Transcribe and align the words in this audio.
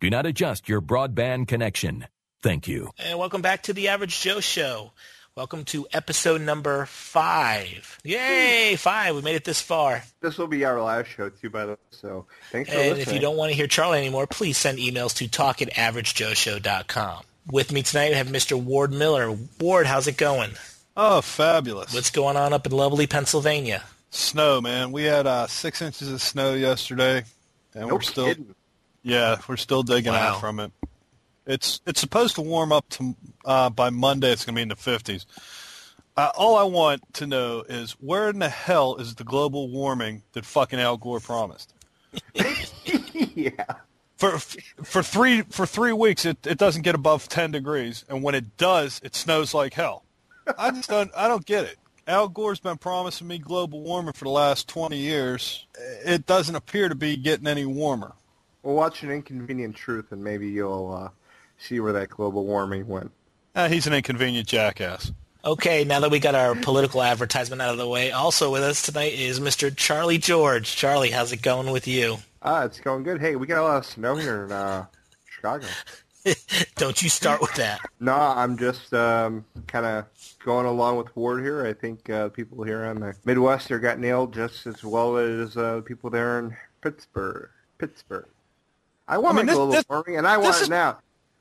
do 0.00 0.10
not 0.10 0.26
adjust 0.26 0.68
your 0.68 0.80
broadband 0.80 1.48
connection. 1.48 2.06
Thank 2.42 2.68
you. 2.68 2.90
And 2.98 3.18
welcome 3.18 3.42
back 3.42 3.62
to 3.64 3.72
the 3.72 3.88
Average 3.88 4.20
Joe 4.20 4.40
Show. 4.40 4.92
Welcome 5.34 5.64
to 5.66 5.86
episode 5.92 6.40
number 6.40 6.86
five. 6.86 7.98
Yay, 8.04 8.76
five. 8.76 9.14
We 9.14 9.20
made 9.22 9.36
it 9.36 9.44
this 9.44 9.60
far. 9.60 10.02
This 10.20 10.38
will 10.38 10.46
be 10.46 10.64
our 10.64 10.80
last 10.80 11.08
show 11.08 11.28
too, 11.28 11.50
by 11.50 11.64
the 11.66 11.72
way. 11.72 11.76
So 11.90 12.26
thanks 12.50 12.70
for 12.70 12.76
And 12.76 12.84
listening. 12.96 13.02
if 13.08 13.12
you 13.12 13.20
don't 13.20 13.36
want 13.36 13.50
to 13.50 13.56
hear 13.56 13.66
Charlie 13.66 13.98
anymore, 13.98 14.26
please 14.26 14.56
send 14.56 14.78
emails 14.78 15.14
to 15.16 15.28
talk 15.28 15.60
at 15.60 15.70
averagejoeshow.com. 15.74 17.24
With 17.50 17.70
me 17.70 17.82
tonight, 17.82 18.12
I 18.12 18.16
have 18.16 18.28
Mr. 18.28 18.60
Ward 18.60 18.92
Miller. 18.92 19.36
Ward, 19.60 19.86
how's 19.86 20.06
it 20.06 20.16
going? 20.16 20.52
Oh, 20.96 21.20
fabulous. 21.20 21.92
What's 21.92 22.10
going 22.10 22.36
on 22.36 22.52
up 22.52 22.64
in 22.66 22.72
lovely 22.72 23.06
Pennsylvania? 23.06 23.82
Snow, 24.10 24.60
man. 24.62 24.90
We 24.90 25.04
had 25.04 25.26
uh, 25.26 25.46
six 25.46 25.82
inches 25.82 26.10
of 26.10 26.22
snow 26.22 26.54
yesterday, 26.54 27.24
and 27.74 27.88
no 27.88 27.94
we're 27.96 28.00
still 28.00 28.26
kidding. 28.26 28.54
Yeah, 29.06 29.38
we're 29.48 29.56
still 29.56 29.82
digging 29.82 30.12
Wow. 30.12 30.34
out 30.34 30.40
from 30.40 30.58
it. 30.60 30.72
It's 31.46 31.80
it's 31.86 32.00
supposed 32.00 32.34
to 32.34 32.42
warm 32.42 32.72
up 32.72 32.88
to 32.90 33.14
uh, 33.44 33.70
by 33.70 33.90
Monday. 33.90 34.32
It's 34.32 34.44
going 34.44 34.54
to 34.54 34.58
be 34.58 34.62
in 34.62 34.68
the 34.68 34.76
fifties. 34.76 35.26
Uh, 36.16 36.30
all 36.36 36.56
I 36.56 36.64
want 36.64 37.02
to 37.14 37.26
know 37.26 37.62
is 37.68 37.92
where 37.92 38.28
in 38.30 38.38
the 38.40 38.48
hell 38.48 38.96
is 38.96 39.14
the 39.14 39.22
global 39.24 39.68
warming 39.68 40.22
that 40.32 40.44
fucking 40.44 40.80
Al 40.80 40.96
Gore 40.96 41.20
promised? 41.20 41.72
yeah. 42.34 43.50
For 44.16 44.38
for 44.38 45.02
three 45.02 45.42
for 45.42 45.66
three 45.66 45.92
weeks, 45.92 46.24
it, 46.24 46.38
it 46.46 46.58
doesn't 46.58 46.82
get 46.82 46.94
above 46.94 47.28
ten 47.28 47.50
degrees, 47.52 48.04
and 48.08 48.22
when 48.22 48.34
it 48.34 48.56
does, 48.56 49.00
it 49.04 49.14
snows 49.14 49.52
like 49.54 49.74
hell. 49.74 50.04
I 50.58 50.70
just 50.70 50.88
don't 50.88 51.10
I 51.16 51.28
don't 51.28 51.44
get 51.46 51.64
it. 51.64 51.76
Al 52.08 52.28
Gore's 52.28 52.60
been 52.60 52.78
promising 52.78 53.26
me 53.28 53.38
global 53.38 53.82
warming 53.82 54.14
for 54.14 54.24
the 54.24 54.30
last 54.30 54.68
twenty 54.68 54.96
years. 54.98 55.66
It 56.04 56.24
doesn't 56.26 56.54
appear 56.56 56.88
to 56.88 56.94
be 56.94 57.16
getting 57.16 57.46
any 57.46 57.66
warmer. 57.66 58.14
Well, 58.66 58.74
watch 58.74 59.04
an 59.04 59.12
inconvenient 59.12 59.76
truth, 59.76 60.10
and 60.10 60.24
maybe 60.24 60.48
you'll 60.48 60.92
uh, 60.92 61.10
see 61.56 61.78
where 61.78 61.92
that 61.92 62.08
global 62.08 62.44
warming 62.44 62.88
went. 62.88 63.12
Uh, 63.54 63.68
he's 63.68 63.86
an 63.86 63.92
inconvenient 63.92 64.48
jackass. 64.48 65.12
Okay, 65.44 65.84
now 65.84 66.00
that 66.00 66.10
we 66.10 66.18
got 66.18 66.34
our 66.34 66.56
political 66.56 67.00
advertisement 67.00 67.62
out 67.62 67.70
of 67.70 67.78
the 67.78 67.86
way, 67.86 68.10
also 68.10 68.50
with 68.50 68.64
us 68.64 68.82
tonight 68.82 69.12
is 69.12 69.38
Mr. 69.38 69.72
Charlie 69.74 70.18
George. 70.18 70.74
Charlie, 70.74 71.12
how's 71.12 71.30
it 71.30 71.42
going 71.42 71.70
with 71.70 71.86
you? 71.86 72.16
Ah, 72.42 72.64
it's 72.64 72.80
going 72.80 73.04
good. 73.04 73.20
Hey, 73.20 73.36
we 73.36 73.46
got 73.46 73.60
a 73.60 73.62
lot 73.62 73.76
of 73.76 73.86
snow 73.86 74.16
here 74.16 74.46
in 74.46 74.50
uh, 74.50 74.86
Chicago. 75.30 75.68
Don't 76.74 77.00
you 77.00 77.08
start 77.08 77.40
with 77.40 77.54
that. 77.54 77.78
No, 78.00 78.16
I'm 78.16 78.58
just 78.58 78.92
um, 78.92 79.44
kind 79.68 79.86
of 79.86 80.06
going 80.44 80.66
along 80.66 80.96
with 80.96 81.14
Ward 81.14 81.40
here. 81.40 81.64
I 81.64 81.72
think 81.72 82.10
uh, 82.10 82.30
people 82.30 82.64
here 82.64 82.82
in 82.86 82.98
the 82.98 83.14
Midwest 83.24 83.70
are 83.70 83.78
got 83.78 84.00
nailed 84.00 84.34
just 84.34 84.66
as 84.66 84.82
well 84.82 85.18
as 85.18 85.56
uh, 85.56 85.82
people 85.84 86.10
there 86.10 86.40
in 86.40 86.56
Pittsburgh. 86.80 87.50
Pittsburgh. 87.78 88.26
I 89.08 89.18
want 89.18 89.34
I 89.34 89.38
mean, 89.38 89.46
my 89.46 89.52
this- 89.52 89.56
global 89.56 89.72
this- 89.72 89.84
warming, 89.88 90.16
and 90.16 90.26
I 90.26 90.36
want 90.36 90.52
this 90.54 90.60
it 90.60 90.64
is- 90.64 90.68
now. 90.70 90.98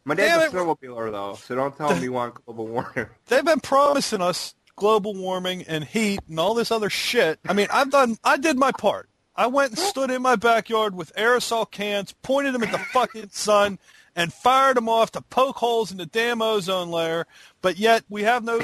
My 0.07 0.13
dad's 0.13 0.53
a 0.53 0.55
snowmobiler, 0.55 1.11
though, 1.11 1.33
so 1.33 1.55
don't 1.55 1.75
tell 1.75 1.89
him 1.89 2.03
you 2.03 2.11
want 2.13 2.35
global 2.45 2.67
warming. 2.67 3.07
They've 3.25 3.43
been 3.43 3.59
promising 3.59 4.21
us 4.21 4.53
global 4.75 5.15
warming 5.15 5.63
and 5.63 5.83
heat 5.83 6.19
and 6.29 6.39
all 6.39 6.53
this 6.53 6.69
other 6.69 6.91
shit. 6.91 7.39
I 7.47 7.53
mean, 7.53 7.67
I've 7.71 7.89
done. 7.89 8.17
I 8.23 8.37
did 8.37 8.55
my 8.57 8.71
part. 8.71 9.09
I 9.35 9.47
went 9.47 9.71
and 9.71 9.79
stood 9.79 10.11
in 10.11 10.21
my 10.21 10.35
backyard 10.35 10.93
with 10.95 11.11
aerosol 11.15 11.69
cans, 11.69 12.13
pointed 12.21 12.53
them 12.53 12.61
at 12.63 12.71
the 12.71 12.77
fucking 12.77 13.29
sun, 13.31 13.79
and 14.15 14.31
fired 14.31 14.77
them 14.77 14.87
off 14.87 15.11
to 15.13 15.21
poke 15.21 15.57
holes 15.57 15.91
in 15.91 15.97
the 15.97 16.05
damn 16.05 16.39
ozone 16.41 16.91
layer. 16.91 17.25
But 17.63 17.79
yet 17.79 18.03
we 18.07 18.21
have 18.23 18.43
no 18.43 18.59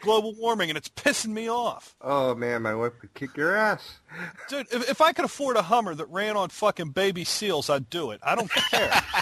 global 0.00 0.34
warming, 0.34 0.70
and 0.70 0.76
it's 0.76 0.88
pissing 0.88 1.30
me 1.32 1.48
off. 1.50 1.94
Oh, 2.00 2.34
man, 2.34 2.62
my 2.62 2.74
wife 2.74 2.92
would 3.02 3.14
kick 3.14 3.36
your 3.36 3.54
ass. 3.56 3.98
Dude, 4.48 4.66
if, 4.72 4.90
if 4.90 5.00
I 5.00 5.12
could 5.12 5.24
afford 5.24 5.56
a 5.56 5.62
Hummer 5.62 5.94
that 5.94 6.06
ran 6.10 6.36
on 6.36 6.48
fucking 6.50 6.90
baby 6.90 7.24
seals, 7.24 7.70
I'd 7.70 7.88
do 7.90 8.10
it. 8.10 8.20
I 8.22 8.34
don't 8.34 8.50
care. 8.50 9.02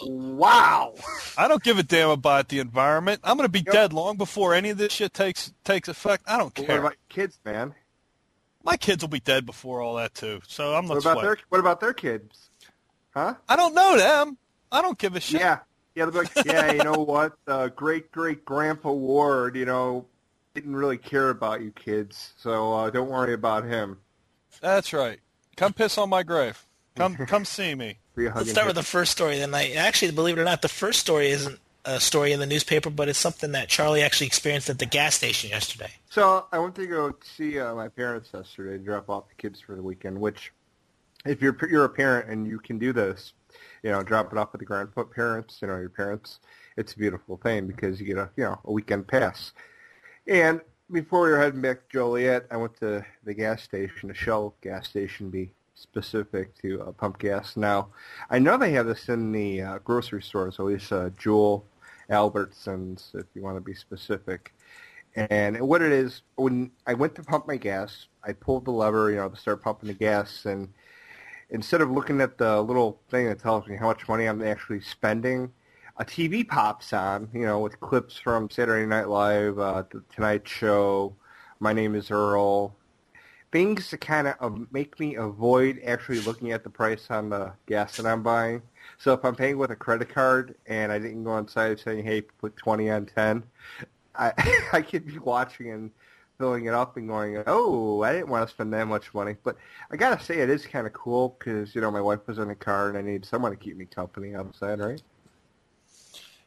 Wow. 0.00 0.94
I 1.36 1.48
don't 1.48 1.62
give 1.62 1.78
a 1.78 1.82
damn 1.82 2.10
about 2.10 2.48
the 2.48 2.58
environment. 2.58 3.20
I'm 3.24 3.36
going 3.36 3.46
to 3.46 3.52
be 3.52 3.62
dead 3.62 3.92
long 3.92 4.16
before 4.16 4.54
any 4.54 4.70
of 4.70 4.78
this 4.78 4.92
shit 4.92 5.14
takes 5.14 5.52
takes 5.64 5.88
effect. 5.88 6.24
I 6.26 6.36
don't 6.38 6.56
What 6.58 6.66
care. 6.66 6.78
about 6.80 6.94
kids, 7.08 7.38
man? 7.44 7.74
My 8.62 8.76
kids 8.76 9.02
will 9.02 9.08
be 9.08 9.20
dead 9.20 9.46
before 9.46 9.80
all 9.80 9.94
that 9.96 10.14
too. 10.14 10.40
So 10.46 10.74
I'm 10.74 10.86
not 10.86 10.96
What 10.96 11.04
about 11.04 11.12
sweating. 11.14 11.22
their 11.28 11.38
What 11.48 11.58
about 11.60 11.80
their 11.80 11.92
kids? 11.92 12.50
Huh? 13.14 13.34
I 13.48 13.56
don't 13.56 13.74
know 13.74 13.96
them. 13.96 14.38
I 14.70 14.82
don't 14.82 14.98
give 14.98 15.16
a 15.16 15.20
shit. 15.20 15.40
Yeah, 15.40 15.58
yeah. 15.94 16.06
They'll 16.06 16.22
like, 16.22 16.46
yeah, 16.46 16.72
you 16.72 16.84
know 16.84 16.92
what? 17.04 17.34
Uh, 17.46 17.68
great 17.68 18.10
great 18.10 18.44
grandpa 18.44 18.90
Ward, 18.90 19.54
you 19.54 19.66
know, 19.66 20.06
didn't 20.54 20.74
really 20.74 20.96
care 20.96 21.30
about 21.30 21.60
you 21.60 21.70
kids, 21.72 22.32
so 22.38 22.72
uh, 22.72 22.90
don't 22.90 23.10
worry 23.10 23.34
about 23.34 23.64
him. 23.64 23.98
That's 24.60 24.92
right. 24.92 25.20
Come 25.56 25.72
piss 25.72 25.98
on 25.98 26.08
my 26.08 26.22
grave. 26.22 26.64
Come 26.96 27.16
come 27.26 27.44
see 27.44 27.74
me. 27.74 27.98
Let's 28.16 28.34
hugging 28.34 28.52
start 28.52 28.66
with 28.68 28.76
the 28.76 28.82
first 28.82 29.12
story 29.12 29.34
of 29.34 29.40
the 29.40 29.46
night. 29.48 29.74
Actually, 29.76 30.12
believe 30.12 30.38
it 30.38 30.40
or 30.40 30.44
not, 30.44 30.62
the 30.62 30.68
first 30.68 31.00
story 31.00 31.30
isn't 31.30 31.58
a 31.84 32.00
story 32.00 32.32
in 32.32 32.40
the 32.40 32.46
newspaper, 32.46 32.90
but 32.90 33.08
it's 33.08 33.18
something 33.18 33.52
that 33.52 33.68
Charlie 33.68 34.02
actually 34.02 34.28
experienced 34.28 34.70
at 34.70 34.78
the 34.78 34.86
gas 34.86 35.14
station 35.14 35.50
yesterday. 35.50 35.90
So 36.08 36.46
I 36.52 36.58
went 36.58 36.74
to 36.76 36.86
go 36.86 37.14
see 37.22 37.58
uh, 37.58 37.74
my 37.74 37.88
parents 37.88 38.30
yesterday, 38.32 38.76
and 38.76 38.84
drop 38.84 39.10
off 39.10 39.28
the 39.28 39.34
kids 39.34 39.60
for 39.60 39.74
the 39.74 39.82
weekend. 39.82 40.20
Which, 40.20 40.52
if 41.26 41.42
you're 41.42 41.56
you're 41.68 41.84
a 41.84 41.88
parent 41.88 42.30
and 42.30 42.46
you 42.46 42.58
can 42.58 42.78
do 42.78 42.92
this, 42.92 43.32
you 43.84 43.90
know, 43.90 44.02
drop 44.02 44.32
it 44.32 44.38
off 44.38 44.48
at 44.54 44.60
the 44.60 44.66
grandparents, 44.66 45.58
you 45.60 45.68
know, 45.68 45.76
your 45.76 45.90
parents. 45.90 46.40
It's 46.76 46.94
a 46.94 46.98
beautiful 46.98 47.36
thing 47.36 47.66
because 47.66 48.00
you 48.00 48.06
get 48.06 48.16
a 48.16 48.30
you 48.36 48.44
know 48.44 48.58
a 48.64 48.72
weekend 48.72 49.06
pass. 49.06 49.52
And 50.26 50.62
before 50.90 51.22
we 51.22 51.30
were 51.30 51.38
heading 51.38 51.60
back 51.60 51.82
to 51.82 51.92
Joliet, 51.92 52.46
I 52.50 52.56
went 52.56 52.76
to 52.80 53.04
the 53.24 53.34
gas 53.34 53.62
station, 53.62 54.08
the 54.08 54.14
Shell 54.14 54.54
gas 54.62 54.88
station, 54.88 55.28
be 55.28 55.50
specific 55.74 56.56
to 56.62 56.82
uh, 56.82 56.92
pump 56.92 57.18
gas. 57.18 57.56
Now, 57.56 57.88
I 58.30 58.38
know 58.38 58.56
they 58.56 58.72
have 58.72 58.86
this 58.86 59.08
in 59.08 59.32
the 59.32 59.60
uh, 59.60 59.78
grocery 59.78 60.22
stores, 60.22 60.56
at 60.58 60.64
least 60.64 60.90
uh, 60.90 61.10
Jewel, 61.18 61.66
Albertsons, 62.10 63.14
if 63.14 63.26
you 63.34 63.42
want 63.42 63.56
to 63.56 63.60
be 63.60 63.74
specific. 63.74 64.54
And 65.14 65.60
what 65.60 65.82
it 65.82 65.92
is, 65.92 66.22
when 66.36 66.70
I 66.86 66.94
went 66.94 67.14
to 67.16 67.22
pump 67.22 67.46
my 67.46 67.56
gas, 67.56 68.06
I 68.24 68.32
pulled 68.32 68.64
the 68.64 68.72
lever, 68.72 69.10
you 69.10 69.16
know, 69.16 69.28
to 69.28 69.36
start 69.36 69.62
pumping 69.62 69.88
the 69.88 69.94
gas, 69.94 70.46
and 70.46 70.68
instead 71.54 71.80
of 71.80 71.88
looking 71.88 72.20
at 72.20 72.36
the 72.36 72.60
little 72.60 73.00
thing 73.08 73.28
that 73.28 73.38
tells 73.38 73.66
me 73.68 73.76
how 73.76 73.86
much 73.86 74.08
money 74.08 74.26
I'm 74.26 74.42
actually 74.42 74.80
spending, 74.80 75.52
a 75.96 76.04
TV 76.04 76.46
pops 76.46 76.92
on, 76.92 77.28
you 77.32 77.46
know, 77.46 77.60
with 77.60 77.78
clips 77.78 78.18
from 78.18 78.50
Saturday 78.50 78.84
Night 78.84 79.08
Live, 79.08 79.60
uh, 79.60 79.84
The 79.88 80.02
Tonight 80.12 80.48
Show, 80.48 81.14
My 81.60 81.72
Name 81.72 81.94
is 81.94 82.10
Earl, 82.10 82.74
things 83.52 83.88
to 83.90 83.96
kind 83.96 84.34
of 84.40 84.66
make 84.72 84.98
me 84.98 85.14
avoid 85.14 85.80
actually 85.84 86.18
looking 86.22 86.50
at 86.50 86.64
the 86.64 86.70
price 86.70 87.06
on 87.08 87.30
the 87.30 87.52
gas 87.66 87.98
that 87.98 88.06
I'm 88.06 88.24
buying. 88.24 88.60
So 88.98 89.12
if 89.12 89.24
I'm 89.24 89.36
paying 89.36 89.56
with 89.56 89.70
a 89.70 89.76
credit 89.76 90.08
card 90.08 90.56
and 90.66 90.90
I 90.90 90.98
didn't 90.98 91.22
go 91.22 91.38
inside 91.38 91.78
saying, 91.78 92.04
hey, 92.04 92.22
put 92.22 92.56
20 92.56 92.90
on 92.90 93.06
10, 93.06 93.44
I, 94.16 94.32
I 94.72 94.82
could 94.82 95.06
be 95.06 95.20
watching 95.20 95.70
and 95.70 95.92
filling 96.38 96.66
it 96.66 96.74
up 96.74 96.96
and 96.96 97.08
going, 97.08 97.42
oh, 97.46 98.02
I 98.02 98.12
didn't 98.12 98.28
want 98.28 98.48
to 98.48 98.54
spend 98.54 98.72
that 98.72 98.86
much 98.86 99.12
money. 99.14 99.36
But 99.42 99.56
I 99.90 99.96
got 99.96 100.18
to 100.18 100.24
say 100.24 100.38
it 100.38 100.50
is 100.50 100.66
kind 100.66 100.86
of 100.86 100.92
cool 100.92 101.36
because, 101.38 101.74
you 101.74 101.80
know, 101.80 101.90
my 101.90 102.00
wife 102.00 102.26
was 102.26 102.38
in 102.38 102.48
the 102.48 102.54
car 102.54 102.88
and 102.88 102.98
I 102.98 103.02
need 103.02 103.24
someone 103.24 103.52
to 103.52 103.56
keep 103.56 103.76
me 103.76 103.84
company 103.84 104.34
outside, 104.34 104.80
right? 104.80 105.02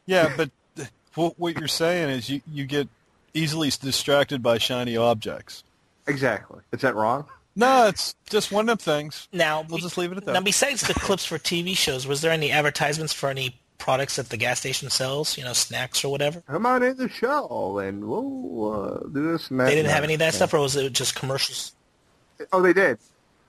Yeah, 0.06 0.32
but 0.36 0.50
what 1.14 1.38
what 1.38 1.58
you're 1.58 1.68
saying 1.68 2.10
is 2.10 2.30
you, 2.30 2.40
you 2.50 2.64
get 2.64 2.88
easily 3.34 3.70
distracted 3.70 4.42
by 4.42 4.58
shiny 4.58 4.96
objects. 4.96 5.64
Exactly. 6.06 6.60
Is 6.72 6.80
that 6.80 6.94
wrong? 6.94 7.26
No, 7.54 7.88
it's 7.88 8.14
just 8.30 8.52
one 8.52 8.68
of 8.68 8.78
them 8.78 8.78
things. 8.78 9.28
Now, 9.32 9.66
We'll 9.68 9.78
just 9.78 9.98
leave 9.98 10.12
it 10.12 10.18
at 10.18 10.24
that. 10.26 10.32
Now, 10.32 10.40
besides 10.40 10.86
the 10.86 10.94
clips 10.94 11.24
for 11.24 11.38
TV 11.38 11.76
shows, 11.76 12.06
was 12.06 12.20
there 12.20 12.30
any 12.30 12.52
advertisements 12.52 13.12
for 13.12 13.28
any 13.28 13.60
products 13.78 14.16
that 14.16 14.28
the 14.28 14.36
gas 14.36 14.60
station 14.60 14.90
sells? 14.90 15.38
You 15.38 15.44
know, 15.44 15.52
snacks 15.52 16.04
or 16.04 16.10
whatever. 16.10 16.40
Come 16.42 16.66
on 16.66 16.82
in 16.82 16.96
the 16.96 17.08
show 17.08 17.78
and 17.78 18.04
we'll 18.04 18.72
uh, 18.72 19.08
do 19.08 19.32
this 19.32 19.50
and 19.50 19.60
that. 19.60 19.66
They 19.66 19.74
didn't 19.76 19.90
have 19.92 20.04
any 20.04 20.14
of 20.14 20.18
that 20.20 20.26
Yeah. 20.26 20.30
stuff, 20.32 20.54
or 20.54 20.60
was 20.60 20.76
it 20.76 20.92
just 20.92 21.14
commercials? 21.14 21.72
Oh, 22.52 22.60
they 22.62 22.72
did. 22.72 22.98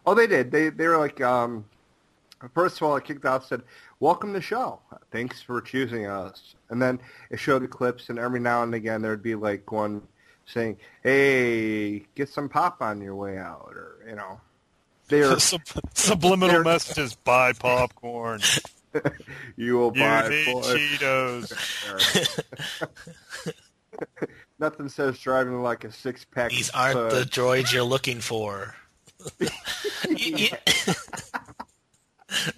Oh, 0.05 0.13
they 0.15 0.27
did. 0.27 0.51
They 0.51 0.69
they 0.69 0.87
were 0.87 0.97
like, 0.97 1.19
um, 1.21 1.65
first 2.53 2.77
of 2.77 2.83
all, 2.83 2.95
it 2.95 3.03
kicked 3.03 3.25
off 3.25 3.45
said, 3.47 3.61
"Welcome 3.99 4.29
to 4.33 4.39
the 4.39 4.41
show. 4.41 4.79
Thanks 5.11 5.41
for 5.41 5.61
choosing 5.61 6.07
us." 6.07 6.55
And 6.69 6.81
then 6.81 6.99
it 7.29 7.37
showed 7.39 7.63
the 7.63 7.67
clips, 7.67 8.09
and 8.09 8.17
every 8.17 8.39
now 8.39 8.63
and 8.63 8.73
again 8.73 9.01
there'd 9.01 9.21
be 9.21 9.35
like 9.35 9.71
one 9.71 10.01
saying, 10.45 10.77
"Hey, 11.03 11.99
get 12.15 12.29
some 12.29 12.49
pop 12.49 12.81
on 12.81 13.01
your 13.01 13.15
way 13.15 13.37
out," 13.37 13.71
or 13.75 13.97
you 14.07 14.15
know. 14.15 14.39
They're 15.09 15.39
Sub- 15.39 15.61
subliminal 15.93 16.55
They're- 16.55 16.63
messages. 16.63 17.15
Buy 17.15 17.53
popcorn. 17.53 18.41
you 19.55 19.77
will 19.77 19.91
You 19.95 20.01
buy 20.01 20.29
need 20.29 20.45
boy. 20.53 20.61
Cheetos. 20.61 22.43
Nothing 24.59 24.89
says 24.89 25.17
driving 25.19 25.61
like 25.61 25.83
a 25.83 25.91
six 25.91 26.25
pack. 26.25 26.51
These 26.51 26.69
aren't 26.71 27.11
the 27.11 27.21
droids 27.23 27.71
you're 27.73 27.83
looking 27.83 28.19
for. 28.19 28.75
Y- 29.39 30.49
y- 30.55 30.93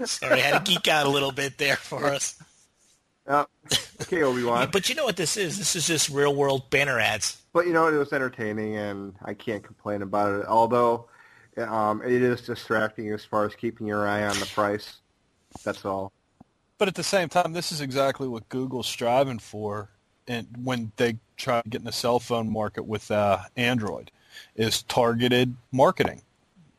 Sorry, 0.05 0.33
I 0.33 0.37
had 0.45 0.65
to 0.65 0.71
geek 0.71 0.87
out 0.87 1.05
a 1.05 1.09
little 1.09 1.31
bit 1.31 1.57
there 1.57 1.75
for 1.77 2.05
us. 2.05 2.37
Uh, 3.25 3.45
okay, 4.01 4.21
Obi 4.21 4.43
Wan. 4.43 4.69
But 4.71 4.89
you 4.89 4.95
know 4.95 5.05
what 5.05 5.15
this 5.15 5.37
is? 5.37 5.57
This 5.57 5.75
is 5.75 5.87
just 5.87 6.09
real 6.09 6.35
world 6.35 6.69
banner 6.69 6.99
ads. 6.99 7.41
But 7.53 7.67
you 7.67 7.73
know, 7.73 7.87
it 7.87 7.95
was 7.97 8.11
entertaining, 8.13 8.75
and 8.77 9.15
I 9.23 9.33
can't 9.33 9.63
complain 9.63 10.01
about 10.01 10.39
it. 10.41 10.45
Although 10.45 11.07
um, 11.57 12.01
it 12.03 12.21
is 12.21 12.41
distracting 12.41 13.09
as 13.11 13.23
far 13.25 13.45
as 13.45 13.55
keeping 13.55 13.87
your 13.87 14.07
eye 14.07 14.23
on 14.23 14.37
the 14.39 14.45
price. 14.47 14.97
That's 15.63 15.85
all. 15.85 16.11
But 16.81 16.87
at 16.87 16.95
the 16.95 17.03
same 17.03 17.29
time, 17.29 17.53
this 17.53 17.71
is 17.71 17.79
exactly 17.79 18.27
what 18.27 18.49
Google's 18.49 18.87
striving 18.87 19.37
for, 19.37 19.89
and 20.27 20.47
when 20.63 20.91
they 20.95 21.17
try 21.37 21.61
to 21.61 21.69
get 21.69 21.81
in 21.81 21.85
the 21.85 21.91
cell 21.91 22.19
phone 22.19 22.51
market 22.51 22.87
with 22.87 23.11
uh, 23.11 23.37
Android, 23.55 24.09
is 24.55 24.81
targeted 24.81 25.53
marketing. 25.71 26.23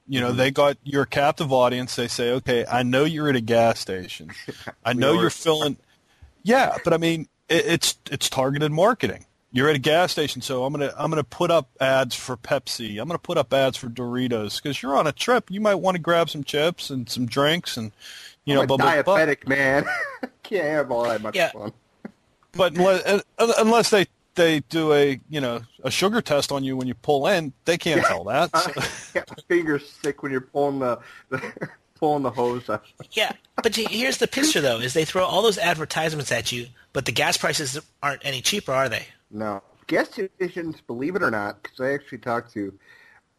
You 0.09 0.21
know, 0.21 0.33
they 0.33 0.51
got 0.51 0.77
your 0.83 1.07
captive 1.07 1.53
audience. 1.53 1.95
They 1.95 2.09
say, 2.09 2.33
okay, 2.33 2.67
I 2.69 2.83
know 2.83 3.05
you're 3.05 3.29
at 3.29 3.37
a 3.37 3.41
gas 3.41 3.79
station. 3.79 4.33
I 4.85 4.93
know 4.93 5.13
you're 5.21 5.31
filling. 5.31 5.77
Yeah, 6.43 6.79
but 6.83 6.93
I 6.93 6.97
mean, 6.97 7.29
it, 7.49 7.65
it's 7.67 7.97
it's 8.11 8.29
targeted 8.29 8.73
marketing. 8.73 9.27
You're 9.53 9.69
at 9.69 9.77
a 9.77 9.79
gas 9.79 10.11
station, 10.11 10.43
so 10.43 10.65
I'm 10.65 10.73
gonna 10.73 10.93
I'm 10.99 11.11
gonna 11.11 11.23
put 11.23 11.53
up 11.53 11.69
ads 11.81 12.17
for 12.17 12.37
Pepsi. 12.37 13.01
I'm 13.01 13.07
gonna 13.07 13.21
put 13.21 13.39
up 13.39 13.53
ads 13.53 13.77
for 13.77 13.87
Doritos 13.89 14.61
because 14.61 14.83
you're 14.83 14.97
on 14.97 15.07
a 15.07 15.13
trip. 15.13 15.53
You 15.53 15.61
might 15.61 15.77
want 15.77 15.95
to 15.95 16.01
grab 16.01 16.29
some 16.29 16.43
chips 16.43 16.91
and 16.91 17.09
some 17.09 17.27
drinks 17.27 17.77
and 17.77 17.93
you 18.45 18.55
know, 18.55 18.61
I'm 18.61 18.65
a 18.65 18.67
blah, 18.69 18.77
blah, 18.77 19.03
blah. 19.03 19.17
diabetic 19.19 19.47
man. 19.49 19.85
can't 20.43 20.65
have 20.67 20.91
all 20.91 21.05
that 21.05 21.23
much 21.23 21.37
Yeah. 21.37 21.53
fun. 21.53 21.73
But 22.53 22.77
unless, 22.77 23.03
uh, 23.39 23.53
unless 23.59 23.91
they 23.91 24.07
they 24.35 24.61
do 24.61 24.93
a 24.93 25.21
you 25.29 25.41
know 25.41 25.61
a 25.85 25.91
sugar 25.91 26.21
test 26.21 26.53
on 26.53 26.65
you 26.65 26.77
when 26.77 26.87
you 26.87 26.95
pull 26.95 27.27
in, 27.27 27.53
they 27.65 27.79
can't 27.79 28.05
tell 28.05 28.25
that. 28.25 28.55
So, 28.57 28.73
Yeah, 29.15 29.25
fingers 29.49 29.89
stick 29.91 30.23
when 30.23 30.33
you're 30.33 30.41
pulling 30.43 30.79
the, 30.81 30.99
the 31.31 31.41
pulling 31.95 32.23
the 32.23 32.31
hose. 32.31 32.69
Up. 32.69 32.85
Yeah, 33.13 33.33
but 33.63 33.75
here's 33.77 34.19
the 34.19 34.29
picture 34.29 34.61
though: 34.61 34.79
is 34.81 34.93
they 34.93 35.05
throw 35.07 35.25
all 35.25 35.41
those 35.43 35.57
advertisements 35.59 36.31
at 36.31 36.53
you, 36.53 36.67
but 36.93 37.07
the 37.07 37.13
gas 37.13 37.37
prices 37.39 37.79
aren't 38.03 38.25
any 38.25 38.43
cheaper, 38.43 38.73
are 38.73 38.89
they? 38.91 39.07
No, 39.31 39.63
gas 39.87 40.11
stations, 40.11 40.81
believe 40.87 41.17
it 41.17 41.23
or 41.23 41.31
not, 41.31 41.63
because 41.63 41.81
I 41.81 41.93
actually 41.95 42.19
talked 42.19 42.53
to 42.53 42.79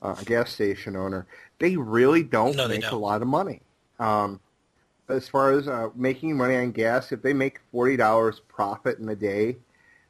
uh, 0.01 0.15
a 0.19 0.25
gas 0.25 0.51
station 0.51 0.95
owner, 0.95 1.27
they 1.59 1.75
really 1.77 2.23
don't 2.23 2.55
No, 2.55 2.67
they 2.67 2.75
make 2.77 2.87
a 2.87 2.91
don't. 2.91 3.01
lot 3.01 3.21
of 3.21 3.27
money. 3.27 3.61
Um, 3.99 4.39
as 5.09 5.27
far 5.27 5.51
as 5.51 5.67
uh, 5.67 5.89
making 5.95 6.37
money 6.37 6.55
on 6.55 6.71
gas, 6.71 7.11
if 7.11 7.21
they 7.21 7.33
make 7.33 7.59
forty 7.71 7.97
dollars 7.97 8.41
profit 8.47 8.99
in 8.99 9.09
a 9.09 9.15
day, 9.15 9.57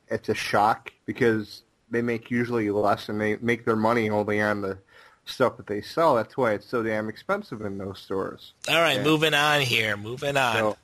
it's 0.08 0.30
a 0.30 0.34
shock 0.36 0.92
because 1.06 1.64
they 1.90 2.02
make 2.02 2.30
usually 2.32 2.70
less, 2.70 3.10
and 3.10 3.20
they 3.20 3.38
make 3.38 3.66
their 3.66 3.76
money 3.76 4.10
only 4.10 4.42
on 4.42 4.62
the 4.62 4.78
stuff 5.26 5.58
that 5.58 5.68
they 5.68 5.82
sell. 5.82 6.16
That's 6.16 6.36
why 6.36 6.54
it's 6.54 6.66
so 6.68 6.84
damn 6.84 7.08
expensive 7.10 7.62
in 7.62 7.78
those 7.78 8.00
stores. 8.00 8.54
All 8.68 8.76
right, 8.76 8.98
Yeah. 8.98 9.04
moving 9.04 9.34
on 9.34 9.62
here. 9.62 9.96
Moving 9.98 10.36
on. 10.38 10.76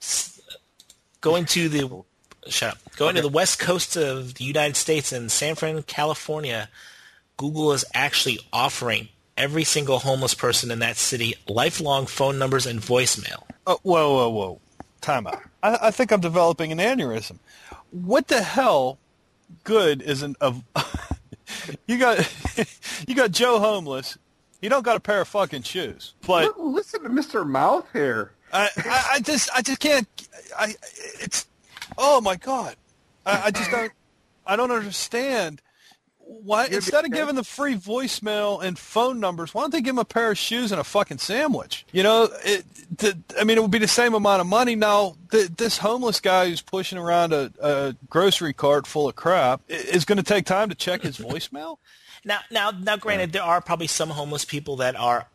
So, 0.00 0.42
Going 1.20 1.46
to 1.46 1.68
the 1.68 2.04
shut 2.50 2.72
up. 2.74 2.78
Going 2.96 3.16
to 3.16 3.22
the 3.22 3.28
west 3.28 3.58
coast 3.58 3.96
of 3.96 4.34
the 4.34 4.44
United 4.44 4.76
States 4.76 5.12
in 5.12 5.28
San 5.30 5.54
Fran, 5.54 5.82
California, 5.82 6.68
Google 7.36 7.72
is 7.72 7.84
actually 7.94 8.38
offering 8.52 9.08
every 9.36 9.64
single 9.64 9.98
homeless 10.00 10.34
person 10.34 10.70
in 10.70 10.78
that 10.80 10.96
city 10.96 11.34
lifelong 11.48 12.06
phone 12.06 12.38
numbers 12.38 12.66
and 12.66 12.80
voicemail. 12.80 13.44
oh, 13.66 13.78
whoa, 13.82 14.14
whoa, 14.14 14.28
whoa, 14.28 14.60
time 15.00 15.26
out. 15.26 15.42
I, 15.62 15.78
I 15.82 15.90
think 15.90 16.12
I'm 16.12 16.20
developing 16.20 16.72
an 16.72 16.78
aneurysm. 16.78 17.38
What 17.90 18.28
the 18.28 18.42
hell 18.42 18.98
good 19.64 20.02
isn't 20.02 20.36
of? 20.40 20.62
you 21.86 21.98
got 21.98 22.18
you 23.08 23.14
got 23.14 23.30
Joe 23.30 23.58
homeless. 23.58 24.18
You 24.60 24.70
don't 24.70 24.82
got 24.82 24.96
a 24.96 25.00
pair 25.00 25.20
of 25.20 25.28
fucking 25.28 25.62
shoes, 25.62 26.14
but 26.26 26.58
listen 26.58 27.02
to 27.02 27.10
Mr. 27.10 27.46
Mouth 27.46 27.86
here. 27.92 28.32
I, 28.52 28.70
I, 28.76 29.08
I 29.14 29.20
just 29.20 29.50
I 29.54 29.62
just 29.62 29.80
can't. 29.80 30.08
I 30.58 30.74
it's 31.20 31.46
oh 31.98 32.20
my 32.20 32.36
god. 32.36 32.76
I, 33.26 33.44
I 33.46 33.50
just 33.50 33.70
don't. 33.70 33.92
I 34.46 34.56
don't 34.56 34.70
understand. 34.70 35.60
Why 36.26 36.66
instead 36.66 37.04
of 37.04 37.10
giving 37.12 37.34
the 37.34 37.44
free 37.44 37.74
voicemail 37.74 38.62
and 38.62 38.78
phone 38.78 39.20
numbers, 39.20 39.54
why 39.54 39.62
don't 39.62 39.70
they 39.72 39.80
give 39.80 39.94
them 39.94 39.98
a 39.98 40.04
pair 40.04 40.30
of 40.30 40.38
shoes 40.38 40.72
and 40.72 40.80
a 40.80 40.84
fucking 40.84 41.18
sandwich? 41.18 41.86
You 41.92 42.02
know, 42.02 42.28
it, 42.44 42.64
the, 42.98 43.18
I 43.38 43.44
mean, 43.44 43.56
it 43.58 43.60
would 43.62 43.70
be 43.70 43.78
the 43.78 43.88
same 43.88 44.14
amount 44.14 44.40
of 44.40 44.46
money. 44.46 44.74
Now, 44.74 45.16
th 45.30 45.50
this 45.56 45.78
homeless 45.78 46.20
guy 46.20 46.48
who's 46.48 46.60
pushing 46.62 46.98
around 46.98 47.32
a, 47.32 47.50
a 47.60 47.96
grocery 48.10 48.52
cart 48.52 48.86
full 48.86 49.08
of 49.08 49.16
crap 49.16 49.60
i- 49.70 49.72
is 49.72 50.04
going 50.04 50.18
to 50.18 50.22
take 50.24 50.44
time 50.46 50.68
to 50.68 50.74
check 50.74 51.02
his 51.02 51.18
voicemail. 51.18 51.76
Now, 52.26 52.38
now, 52.50 52.70
now, 52.70 52.96
granted, 52.96 53.32
there 53.32 53.42
are 53.42 53.60
probably 53.60 53.86
some 53.86 54.08
homeless 54.08 54.46
people 54.46 54.76
that 54.76 54.96
are 54.96 55.26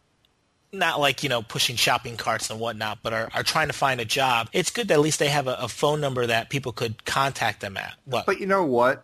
not 0.72 1.00
like 1.00 1.22
you 1.22 1.30
know 1.30 1.44
pushing 1.44 1.76
shopping 1.76 2.18
carts 2.18 2.50
and 2.50 2.60
whatnot, 2.60 3.00
but 3.04 3.14
are, 3.14 3.30
are 3.36 3.44
trying 3.44 3.68
to 3.68 3.74
find 3.74 4.02
a 4.02 4.06
job. 4.06 4.50
It's 4.54 4.72
good 4.72 4.88
that 4.88 4.96
at 4.96 5.00
least 5.00 5.20
they 5.20 5.30
have 5.30 5.48
a, 5.48 5.54
a 5.56 5.68
phone 5.68 6.02
number 6.02 6.26
that 6.26 6.50
people 6.50 6.72
could 6.72 7.06
contact 7.06 7.62
them 7.62 7.78
at. 7.78 7.94
What? 8.06 8.26
But 8.26 8.40
you 8.40 8.48
know 8.48 8.64
what, 8.66 9.04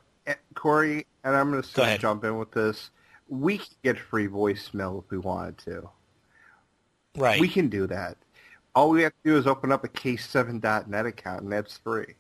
Corey, 0.54 1.06
and 1.24 1.36
I'm 1.36 1.52
going 1.52 1.64
to 1.64 1.98
jump 1.98 2.24
in 2.24 2.38
with 2.38 2.52
this. 2.52 2.90
We 3.28 3.58
can 3.58 3.68
get 3.84 4.00
free 4.00 4.28
voicemail 4.28 5.04
if 5.04 5.10
we 5.12 5.18
wanted 5.18 5.58
to. 5.60 5.90
right? 7.18 7.40
We 7.40 7.48
can 7.48 7.70
do 7.70 7.88
that. 7.88 8.18
All 8.74 8.90
we 8.90 9.04
have 9.04 9.14
to 9.24 9.30
do 9.32 9.38
is 9.38 9.48
open 9.48 9.72
up 9.72 9.84
a 9.84 9.88
k7.net 9.88 11.06
account, 11.06 11.44
and 11.44 11.52
that's 11.52 11.78
free. 11.78 12.16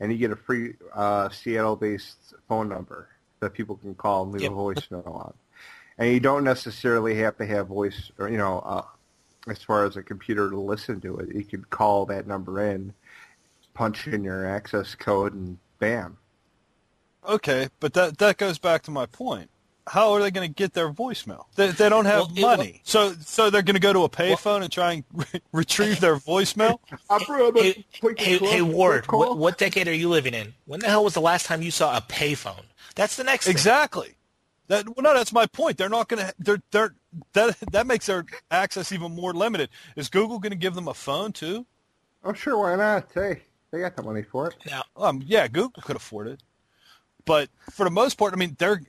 And 0.00 0.12
you 0.12 0.18
get 0.18 0.30
a 0.30 0.36
free 0.36 0.74
uh, 0.94 1.28
Seattle-based 1.28 2.34
phone 2.48 2.68
number 2.68 3.08
that 3.40 3.52
people 3.54 3.76
can 3.76 3.94
call 3.94 4.24
and 4.24 4.32
leave 4.32 4.42
Yep. 4.42 4.52
a 4.52 4.54
voicemail 4.54 5.06
on. 5.06 5.34
And 5.98 6.12
you 6.12 6.20
don't 6.20 6.44
necessarily 6.44 7.16
have 7.16 7.36
to 7.38 7.46
have 7.46 7.66
voice, 7.68 8.10
or 8.18 8.28
you 8.28 8.38
know, 8.38 8.60
uh, 8.60 8.84
as 9.48 9.62
far 9.62 9.84
as 9.84 9.96
a 9.96 10.02
computer 10.02 10.50
to 10.50 10.58
listen 10.58 11.00
to 11.00 11.16
it. 11.18 11.34
You 11.34 11.44
could 11.44 11.70
call 11.70 12.06
that 12.06 12.26
number 12.26 12.60
in, 12.64 12.92
punch 13.74 14.06
in 14.06 14.22
your 14.24 14.46
access 14.46 14.94
code, 14.94 15.32
and 15.34 15.58
bam. 15.78 16.18
Okay, 17.28 17.68
but 17.80 17.92
that 17.94 18.18
that 18.18 18.38
goes 18.38 18.58
back 18.58 18.82
to 18.84 18.90
my 18.90 19.06
point. 19.06 19.50
How 19.86 20.12
are 20.12 20.20
they 20.20 20.30
going 20.30 20.46
to 20.46 20.52
get 20.54 20.74
their 20.74 20.92
voicemail? 20.92 21.44
They, 21.56 21.68
they 21.70 21.88
don't 21.88 22.04
have 22.04 22.26
Well, 22.26 22.32
it- 22.36 22.40
money, 22.42 22.80
so 22.84 23.12
so 23.24 23.48
they're 23.50 23.62
going 23.62 23.74
to 23.74 23.80
go 23.80 23.92
to 23.92 24.04
a 24.04 24.08
payphone 24.08 24.62
and 24.62 24.70
try 24.72 24.92
and 24.92 25.04
re- 25.12 25.40
retrieve 25.52 26.00
their 26.00 26.16
voicemail. 26.16 26.78
Hey, 27.56 27.84
hey, 28.18 28.38
hey, 28.38 28.62
Ward, 28.62 29.06
what, 29.10 29.38
what 29.38 29.58
decade 29.58 29.88
are 29.88 29.94
you 29.94 30.08
living 30.08 30.34
in? 30.34 30.54
When 30.66 30.80
the 30.80 30.88
hell 30.88 31.04
was 31.04 31.14
the 31.14 31.20
last 31.20 31.46
time 31.46 31.62
you 31.62 31.70
saw 31.70 31.96
a 31.96 32.00
payphone? 32.00 32.64
That's 32.94 33.16
the 33.16 33.24
next 33.24 33.46
thing. 33.46 33.52
Exactly. 33.52 34.14
That 34.68 34.86
well, 34.86 35.02
no, 35.02 35.14
that's 35.14 35.32
my 35.32 35.46
point. 35.46 35.78
They're 35.78 35.88
not 35.88 36.08
going 36.08 36.26
to. 36.26 36.34
They're 36.38 36.62
they're 36.70 36.94
that 37.32 37.56
that 37.72 37.86
makes 37.86 38.06
their 38.06 38.24
access 38.50 38.92
even 38.92 39.14
more 39.14 39.32
limited. 39.32 39.70
Is 39.96 40.08
Google 40.10 40.38
going 40.38 40.50
to 40.52 40.56
give 40.58 40.74
them 40.74 40.88
a 40.88 40.94
phone 40.94 41.32
too? 41.32 41.64
Oh, 42.24 42.34
sure, 42.34 42.58
why 42.58 42.76
not? 42.76 43.08
Hey, 43.14 43.42
they 43.70 43.80
got 43.80 43.96
the 43.96 44.02
money 44.02 44.22
for 44.22 44.48
it. 44.48 44.56
Now, 44.66 44.82
Um, 44.96 45.22
yeah, 45.26 45.48
Google 45.48 45.82
could 45.82 45.96
afford 45.96 46.26
it, 46.28 46.42
but 47.28 47.48
for 47.70 47.84
the 47.84 47.90
most 47.90 48.14
part, 48.14 48.32
I 48.32 48.36
mean, 48.36 48.56
they're 48.58 48.80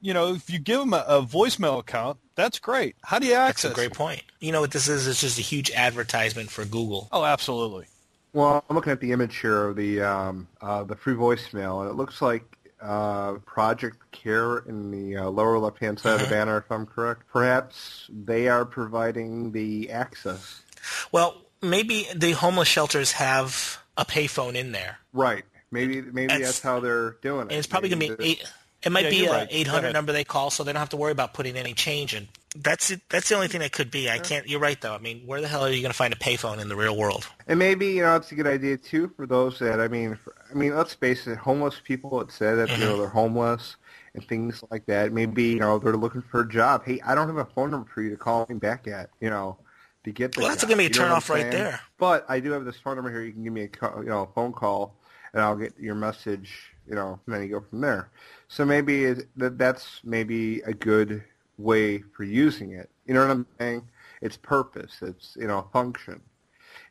you 0.00 0.14
know, 0.14 0.34
if 0.34 0.50
you 0.50 0.58
give 0.58 0.78
them 0.78 0.92
a, 0.92 1.04
a 1.08 1.22
voicemail 1.22 1.80
account, 1.80 2.18
that's 2.36 2.58
great. 2.58 2.94
How 3.02 3.18
do 3.18 3.26
you 3.26 3.32
that's 3.32 3.64
access? 3.64 3.72
a 3.72 3.74
great 3.74 3.94
point. 3.94 4.22
You 4.38 4.52
know 4.52 4.60
what 4.60 4.70
this 4.70 4.88
is? 4.88 5.08
It's 5.08 5.20
just 5.20 5.38
a 5.38 5.42
huge 5.42 5.70
advertisement 5.72 6.50
for 6.50 6.64
Google. 6.64 7.08
Oh, 7.10 7.24
absolutely. 7.24 7.86
Well, 8.32 8.62
I'm 8.68 8.76
looking 8.76 8.92
at 8.92 9.00
the 9.00 9.12
image 9.12 9.38
here 9.38 9.68
of 9.68 9.76
the 9.76 10.02
um, 10.02 10.46
uh, 10.60 10.84
the 10.84 10.94
free 10.94 11.14
voicemail, 11.14 11.80
and 11.80 11.90
it 11.90 11.94
looks 11.94 12.20
like 12.20 12.44
uh, 12.80 13.34
Project 13.46 13.96
Care 14.12 14.58
in 14.58 14.90
the 14.90 15.16
uh, 15.16 15.28
lower 15.30 15.58
left-hand 15.58 15.98
side 15.98 16.20
of 16.20 16.28
the 16.28 16.34
banner, 16.34 16.58
if 16.58 16.70
I'm 16.70 16.84
correct. 16.84 17.22
Perhaps 17.32 18.10
they 18.10 18.48
are 18.48 18.66
providing 18.66 19.52
the 19.52 19.90
access. 19.90 20.62
Well, 21.10 21.42
maybe 21.62 22.06
the 22.14 22.32
homeless 22.32 22.68
shelters 22.68 23.12
have 23.12 23.78
a 23.96 24.04
payphone 24.04 24.54
in 24.54 24.72
there. 24.72 24.98
Right. 25.14 25.44
Maybe 25.70 26.00
maybe 26.02 26.28
That's- 26.28 26.42
that's, 26.46 26.60
how 26.60 26.80
they're 26.80 27.16
doing 27.22 27.40
it. 27.46 27.52
And 27.52 27.52
it's 27.52 27.66
probably 27.66 27.88
going 27.88 28.00
to 28.00 28.16
be 28.16 28.24
eight. 28.24 28.44
It 28.82 28.92
might 28.92 29.04
Yeah, 29.04 29.10
be 29.10 29.16
you're 29.16 29.32
right. 29.32 29.48
800 29.50 29.92
number 29.92 30.12
they 30.12 30.22
call, 30.22 30.50
so 30.50 30.62
they 30.62 30.72
don't 30.72 30.78
have 30.78 30.90
to 30.90 30.96
worry 30.96 31.10
about 31.10 31.34
putting 31.34 31.56
any 31.56 31.72
change 31.72 32.14
in. 32.14 32.28
That's 32.54 32.90
it. 32.90 33.00
That's 33.08 33.28
the 33.28 33.34
only 33.34 33.48
thing 33.48 33.60
that 33.60 33.72
could 33.72 33.90
be. 33.90 34.08
I 34.08 34.18
can't. 34.18 34.46
You're 34.48 34.60
right, 34.60 34.80
though. 34.80 34.94
I 34.94 34.98
mean, 34.98 35.22
where 35.26 35.40
the 35.40 35.48
hell 35.48 35.64
are 35.64 35.70
you 35.70 35.80
going 35.80 35.90
to 35.90 35.96
find 35.96 36.12
a 36.12 36.16
payphone 36.16 36.58
in 36.60 36.68
the 36.68 36.76
real 36.76 36.96
world? 36.96 37.26
And 37.48 37.58
maybe 37.58 37.86
you 37.88 38.02
know 38.02 38.14
it's 38.16 38.30
a 38.30 38.34
good 38.36 38.46
idea 38.46 38.76
too 38.76 39.10
for 39.16 39.26
those 39.26 39.58
that 39.58 39.80
I 39.80 39.88
mean, 39.88 40.14
for, 40.14 40.34
I 40.50 40.54
mean, 40.54 40.74
let's 40.76 40.94
face 40.94 41.26
it, 41.26 41.36
homeless 41.36 41.80
people 41.82 42.18
that 42.20 42.30
say 42.30 42.54
that 42.54 42.68
you 42.68 42.74
Mm-hmm. 42.74 42.82
know 42.84 42.98
they're 42.98 43.08
homeless 43.08 43.76
and 44.14 44.24
things 44.28 44.62
like 44.70 44.86
that. 44.86 45.12
Maybe 45.12 45.44
you 45.44 45.58
know 45.58 45.78
they're 45.78 45.96
looking 45.96 46.22
for 46.22 46.42
a 46.42 46.48
job. 46.48 46.84
Hey, 46.84 47.00
I 47.04 47.14
don't 47.16 47.26
have 47.26 47.38
a 47.38 47.44
phone 47.46 47.70
number 47.72 47.90
for 47.92 48.02
you 48.02 48.10
to 48.10 48.16
call 48.16 48.46
me 48.48 48.54
back 48.56 48.86
at. 48.86 49.10
You 49.20 49.30
know, 49.30 49.58
to 50.04 50.12
get 50.12 50.32
the 50.32 50.40
Well, 50.42 50.50
that's 50.50 50.62
gonna 50.62 50.76
be 50.76 50.86
a 50.86 50.88
You 50.88 50.94
know 50.94 51.00
what 51.02 51.06
turn-off 51.24 51.30
right 51.30 51.50
there. 51.50 51.80
But 51.98 52.24
I 52.28 52.40
do 52.40 52.52
have 52.52 52.64
this 52.64 52.76
phone 52.78 52.94
number 52.96 53.10
here. 53.10 53.22
You 53.22 53.32
can 53.32 53.42
give 53.42 53.52
me 53.52 53.62
a 53.62 53.68
call, 53.68 54.02
you 54.04 54.10
know 54.10 54.22
a 54.22 54.26
phone 54.32 54.52
call, 54.52 54.94
and 55.32 55.42
I'll 55.42 55.56
get 55.56 55.78
your 55.78 55.94
message. 55.94 56.72
You 56.88 56.94
know, 56.94 57.18
and 57.26 57.34
then 57.34 57.42
you 57.42 57.48
go 57.48 57.64
from 57.68 57.80
there. 57.80 58.10
So 58.48 58.64
maybe 58.64 59.04
it, 59.04 59.28
that 59.36 59.58
that's 59.58 60.00
maybe 60.04 60.60
a 60.60 60.72
good 60.72 61.24
way 61.58 61.98
for 61.98 62.24
using 62.24 62.72
it. 62.72 62.90
You 63.06 63.14
know 63.14 63.20
what 63.20 63.30
I'm 63.30 63.46
saying? 63.58 63.88
It's 64.20 64.36
purpose. 64.36 64.98
It's 65.02 65.36
you 65.38 65.46
know 65.46 65.68
function. 65.72 66.20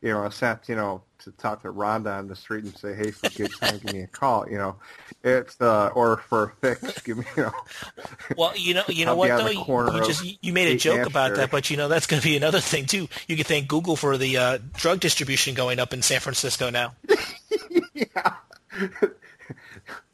You 0.01 0.11
know, 0.11 0.25
it's 0.25 0.41
not 0.41 0.67
you 0.67 0.75
know 0.75 1.01
to 1.19 1.31
talk 1.31 1.63
to 1.63 1.69
Rhonda 1.69 2.17
on 2.17 2.27
the 2.27 2.35
street 2.35 2.65
and 2.65 2.77
say, 2.77 2.93
"Hey, 2.93 3.11
for 3.11 3.29
good 3.29 3.51
time, 3.59 3.79
give 3.79 3.93
me 3.93 4.01
a 4.01 4.07
call." 4.07 4.47
You 4.49 4.57
know, 4.57 4.75
it's 5.23 5.59
uh, 5.59 5.89
or 5.95 6.17
for 6.17 6.43
a 6.43 6.75
fix, 6.75 7.01
give 7.03 7.17
me 7.17 7.25
you 7.35 7.43
know. 7.43 7.51
Well, 8.37 8.55
you 8.55 8.73
know, 8.73 8.83
you 8.87 9.05
know 9.05 9.15
what 9.15 9.29
though, 9.29 9.47
you, 9.47 9.59
you 9.93 10.05
just 10.05 10.43
you 10.43 10.53
made 10.53 10.67
a 10.67 10.77
joke 10.77 11.07
about 11.07 11.35
that, 11.35 11.51
but 11.51 11.69
you 11.69 11.77
know 11.77 11.87
that's 11.87 12.07
going 12.07 12.21
to 12.21 12.27
be 12.27 12.37
another 12.37 12.59
thing 12.59 12.85
too. 12.85 13.07
You 13.27 13.37
could 13.37 13.47
thank 13.47 13.67
Google 13.67 13.95
for 13.95 14.17
the 14.17 14.37
uh, 14.37 14.57
drug 14.73 14.99
distribution 14.99 15.55
going 15.55 15.79
up 15.79 15.93
in 15.93 16.01
San 16.01 16.19
Francisco 16.19 16.69
now. 16.69 16.93
yeah. 17.93 18.35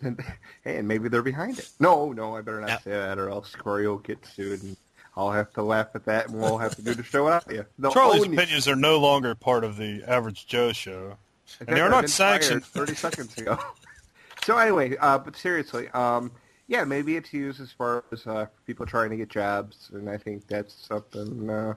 And- 0.01 0.19
hey, 0.63 0.77
and 0.77 0.88
maybe 0.88 1.10
they're 1.10 1.21
behind 1.21 1.60
it. 1.60 1.69
No, 1.79 2.12
no, 2.12 2.36
I 2.36 2.41
better 2.41 2.60
not 2.62 2.69
Yeah. 2.69 2.79
say 2.79 2.91
that, 2.91 3.17
or 3.19 3.29
else 3.29 3.55
Corey 3.55 3.88
will 3.88 3.98
get 4.00 4.25
sued, 4.25 4.62
and 4.63 4.75
I'll 5.15 5.31
have 5.31 5.51
to 5.53 5.62
laugh 5.63 5.88
at 5.95 6.05
that, 6.05 6.29
and 6.29 6.39
we'll 6.39 6.57
have 6.57 6.75
to 6.75 6.81
do 6.81 6.93
the 6.93 7.03
show 7.03 7.24
without 7.25 7.45
Yeah, 7.51 7.63
They'll 7.79 7.91
Charlie's 7.91 8.24
own 8.24 8.33
you. 8.33 8.39
opinions 8.39 8.67
are 8.67 8.75
no 8.75 9.00
longer 9.00 9.36
part 9.36 9.63
of 9.63 9.77
the 9.77 10.03
Average 10.07 10.48
Joe 10.48 10.71
show. 10.71 11.17
And 11.60 11.75
they're 11.75 11.86
I've 11.86 11.91
not 11.91 12.01
been 12.01 12.07
sanctioned. 12.10 12.63
Thirty 12.65 12.95
seconds 12.95 13.38
ago. 13.38 13.60
so 14.45 14.57
anyway, 14.57 14.95
uh, 14.98 15.17
but 15.17 15.36
seriously, 15.36 15.89
um, 15.89 16.31
yeah, 16.67 16.86
maybe 16.86 17.17
it's 17.17 17.33
used 17.33 17.60
as 17.60 17.71
far 17.74 18.05
as 18.13 18.25
uh, 18.25 18.45
people 18.65 18.86
trying 18.86 19.10
to 19.10 19.17
get 19.17 19.27
jobs, 19.29 19.89
and 19.93 20.10
I 20.10 20.17
think 20.17 20.48
that's 20.48 20.74
something 20.74 21.50
uh, 21.50 21.74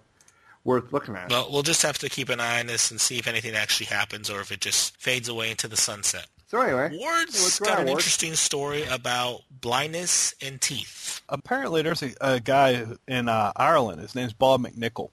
worth 0.65 0.93
looking 0.93 1.15
at. 1.17 1.31
Well, 1.31 1.49
we'll 1.51 1.63
just 1.63 1.83
have 1.83 1.99
to 1.99 2.09
keep 2.09 2.29
an 2.29 2.41
eye 2.41 2.61
on 2.61 2.67
this 2.67 2.91
and 2.91 3.01
see 3.01 3.19
if 3.19 3.27
anything 3.27 3.55
actually 3.55 3.87
happens 3.87 4.31
or 4.31 4.41
if 4.41 4.51
it 4.51 4.61
just 4.61 4.97
fades 4.97 5.29
away 5.29 5.51
into 5.51 5.69
the 5.69 5.77
sunset. 5.77 6.27
so 6.49 6.61
anyway, 6.61 6.97
Ward's 6.99 7.41
what's 7.41 7.59
going 7.59 7.69
got 7.69 7.79
on, 7.79 7.83
an 7.83 7.87
Ward? 7.89 7.99
interesting 7.99 8.35
story 8.35 8.85
about 8.85 9.43
blindness 9.61 10.35
and 10.41 10.61
teeth. 10.61 11.21
Apparently, 11.29 11.83
there's 11.83 12.03
a, 12.03 12.15
a 12.21 12.41
guy 12.41 12.85
in 13.09 13.29
uh, 13.29 13.53
Ireland. 13.57 14.01
His 14.01 14.15
name's 14.15 14.33
Bob 14.33 14.63
McNichol. 14.63 15.11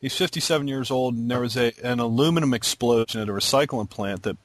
He's 0.00 0.16
57 0.16 0.66
years 0.66 0.90
old, 0.90 1.14
and 1.14 1.30
there 1.30 1.40
was 1.40 1.56
a 1.56 1.72
an 1.82 2.00
aluminum 2.00 2.54
explosion 2.54 3.20
at 3.20 3.28
a 3.28 3.32
recycling 3.32 3.88
plant 3.90 4.22
that 4.22 4.36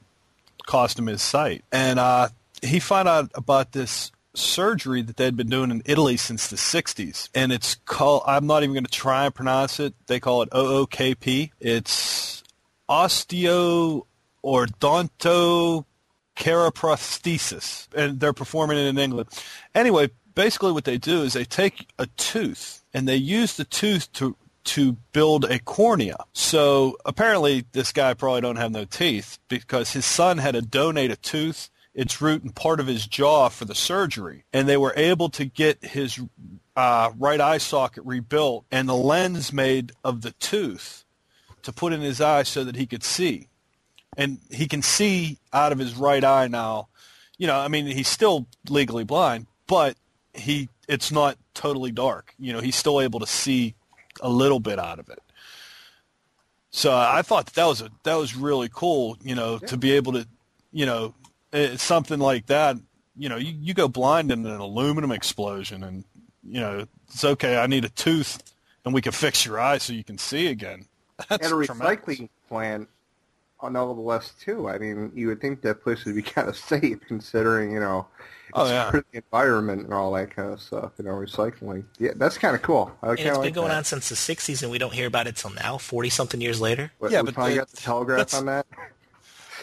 cost 0.66 0.98
him 0.98 1.06
his 1.06 1.22
sight. 1.22 1.64
And 1.72 1.98
uh, 1.98 2.28
he 2.62 2.78
found 2.80 3.08
out 3.08 3.30
about 3.34 3.72
this 3.72 4.12
surgery 4.36 5.02
that 5.02 5.16
they'd 5.16 5.36
been 5.36 5.48
doing 5.48 5.70
in 5.70 5.82
Italy 5.84 6.16
since 6.16 6.48
the 6.48 6.56
60s. 6.56 7.28
And 7.34 7.52
it's 7.52 7.74
called, 7.86 8.22
I'm 8.26 8.46
not 8.46 8.62
even 8.62 8.74
going 8.74 8.84
to 8.84 8.90
try 8.90 9.24
and 9.24 9.34
pronounce 9.34 9.80
it. 9.80 9.94
They 10.06 10.20
call 10.20 10.42
it 10.42 10.50
OOKP. 10.50 11.50
It's 11.60 12.42
osteo 12.88 14.06
ordonto 14.44 15.84
paraprosthesis, 16.36 17.88
and 17.94 18.20
they're 18.20 18.32
performing 18.32 18.78
it 18.78 18.86
in 18.86 18.98
England. 18.98 19.28
Anyway, 19.74 20.10
basically 20.34 20.72
what 20.72 20.84
they 20.84 20.98
do 20.98 21.22
is 21.22 21.32
they 21.32 21.44
take 21.44 21.88
a 21.98 22.06
tooth 22.16 22.84
and 22.94 23.08
they 23.08 23.16
use 23.16 23.56
the 23.56 23.64
tooth 23.64 24.12
to 24.12 24.36
to 24.64 24.96
build 25.12 25.44
a 25.44 25.60
cornea. 25.60 26.16
So 26.32 26.96
apparently 27.04 27.64
this 27.70 27.92
guy 27.92 28.14
probably 28.14 28.40
don't 28.40 28.56
have 28.56 28.72
no 28.72 28.84
teeth 28.84 29.38
because 29.48 29.92
his 29.92 30.04
son 30.04 30.38
had 30.38 30.54
to 30.54 30.60
donate 30.62 31.12
a 31.12 31.16
tooth, 31.16 31.70
its 31.96 32.20
root 32.20 32.44
and 32.44 32.54
part 32.54 32.78
of 32.78 32.86
his 32.86 33.06
jaw 33.06 33.48
for 33.48 33.64
the 33.64 33.74
surgery, 33.74 34.44
and 34.52 34.68
they 34.68 34.76
were 34.76 34.94
able 34.96 35.28
to 35.30 35.44
get 35.44 35.84
his 35.84 36.20
uh, 36.76 37.10
right 37.18 37.40
eye 37.40 37.58
socket 37.58 38.04
rebuilt 38.04 38.66
and 38.70 38.88
the 38.88 38.94
lens 38.94 39.52
made 39.52 39.90
of 40.04 40.20
the 40.20 40.32
tooth 40.32 41.04
to 41.62 41.72
put 41.72 41.92
in 41.92 42.02
his 42.02 42.20
eye 42.20 42.44
so 42.44 42.62
that 42.62 42.76
he 42.76 42.86
could 42.86 43.02
see 43.02 43.48
and 44.16 44.38
he 44.50 44.66
can 44.66 44.82
see 44.82 45.38
out 45.52 45.72
of 45.72 45.78
his 45.78 45.94
right 45.94 46.24
eye 46.24 46.48
now. 46.48 46.88
You 47.38 47.46
know, 47.46 47.58
I 47.58 47.68
mean, 47.68 47.86
he's 47.86 48.08
still 48.08 48.46
legally 48.68 49.04
blind, 49.04 49.46
but 49.66 49.96
he 50.32 50.68
it's 50.88 51.12
not 51.12 51.36
totally 51.54 51.92
dark. 51.92 52.34
You 52.38 52.52
know, 52.52 52.60
he's 52.60 52.76
still 52.76 53.00
able 53.00 53.20
to 53.20 53.26
see 53.26 53.74
a 54.20 54.28
little 54.28 54.60
bit 54.60 54.78
out 54.78 54.98
of 54.98 55.08
it. 55.08 55.22
So 56.70 56.94
I 56.96 57.22
thought 57.22 57.46
that, 57.46 57.54
that 57.54 57.66
was 57.66 57.80
a 57.82 57.90
that 58.04 58.14
was 58.14 58.36
really 58.36 58.70
cool. 58.72 59.16
You 59.22 59.34
know, 59.34 59.58
to 59.58 59.76
be 59.76 59.92
able 59.92 60.12
to, 60.12 60.26
you 60.72 60.86
know, 60.86 61.14
it's 61.56 61.82
something 61.82 62.18
like 62.18 62.46
that. 62.46 62.76
You 63.16 63.28
know, 63.28 63.36
you, 63.36 63.54
you 63.58 63.74
go 63.74 63.88
blind 63.88 64.30
in 64.30 64.44
an 64.46 64.60
aluminum 64.60 65.10
explosion, 65.12 65.82
and 65.82 66.04
you 66.44 66.60
know 66.60 66.86
it's 67.08 67.24
okay. 67.24 67.56
I 67.58 67.66
need 67.66 67.84
a 67.84 67.88
tooth, 67.90 68.42
and 68.84 68.92
we 68.94 69.00
can 69.00 69.12
fix 69.12 69.44
your 69.46 69.58
eye 69.60 69.78
so 69.78 69.92
you 69.92 70.04
can 70.04 70.18
see 70.18 70.48
again. 70.48 70.86
That's 71.28 71.46
at 71.46 71.52
a 71.52 71.64
tremendous. 71.64 71.78
recycling 71.78 72.28
plant, 72.48 72.88
uh, 73.60 73.68
nonetheless, 73.70 74.34
too. 74.38 74.68
I 74.68 74.76
mean, 74.78 75.12
you 75.14 75.28
would 75.28 75.40
think 75.40 75.62
that 75.62 75.82
place 75.82 76.04
would 76.04 76.14
be 76.14 76.22
kind 76.36 76.48
of 76.48 76.56
safe, 76.56 76.98
considering 77.08 77.72
you 77.72 77.80
know, 77.80 78.06
Oh, 78.52 78.66
yeah. 78.66 78.90
for 78.90 78.98
the 79.12 79.16
environment 79.18 79.82
and 79.84 79.94
all 79.94 80.12
that 80.12 80.34
kind 80.36 80.52
of 80.52 80.60
stuff. 80.60 80.92
You 80.98 81.06
know, 81.06 81.12
recycling. 81.12 81.84
Yeah, 81.98 82.10
that's 82.16 82.36
kind 82.38 82.54
of 82.54 82.60
cool. 82.62 82.92
I 83.02 83.08
And 83.10 83.16
kind 83.16 83.28
it's 83.28 83.28
of 83.28 83.34
been 83.36 83.40
like 83.48 83.54
going 83.54 83.68
that. 83.68 83.78
on 83.78 83.84
since 83.84 84.08
the 84.10 84.14
60s, 84.14 84.62
and 84.62 84.70
we 84.70 84.76
don't 84.78 84.92
hear 84.92 85.06
about 85.06 85.26
it 85.26 85.36
till 85.36 85.50
now, 85.50 85.78
40-something 85.78 86.40
years 86.40 86.60
later. 86.60 86.92
But 87.00 87.10
Yeah, 87.12 87.22
we 87.22 87.26
but 87.26 87.34
finally 87.34 87.54
the- 87.54 87.58
got 87.60 87.68
the 87.70 87.76
telegraph 87.78 88.18
that's- 88.18 88.34
on 88.38 88.46
that. 88.46 88.66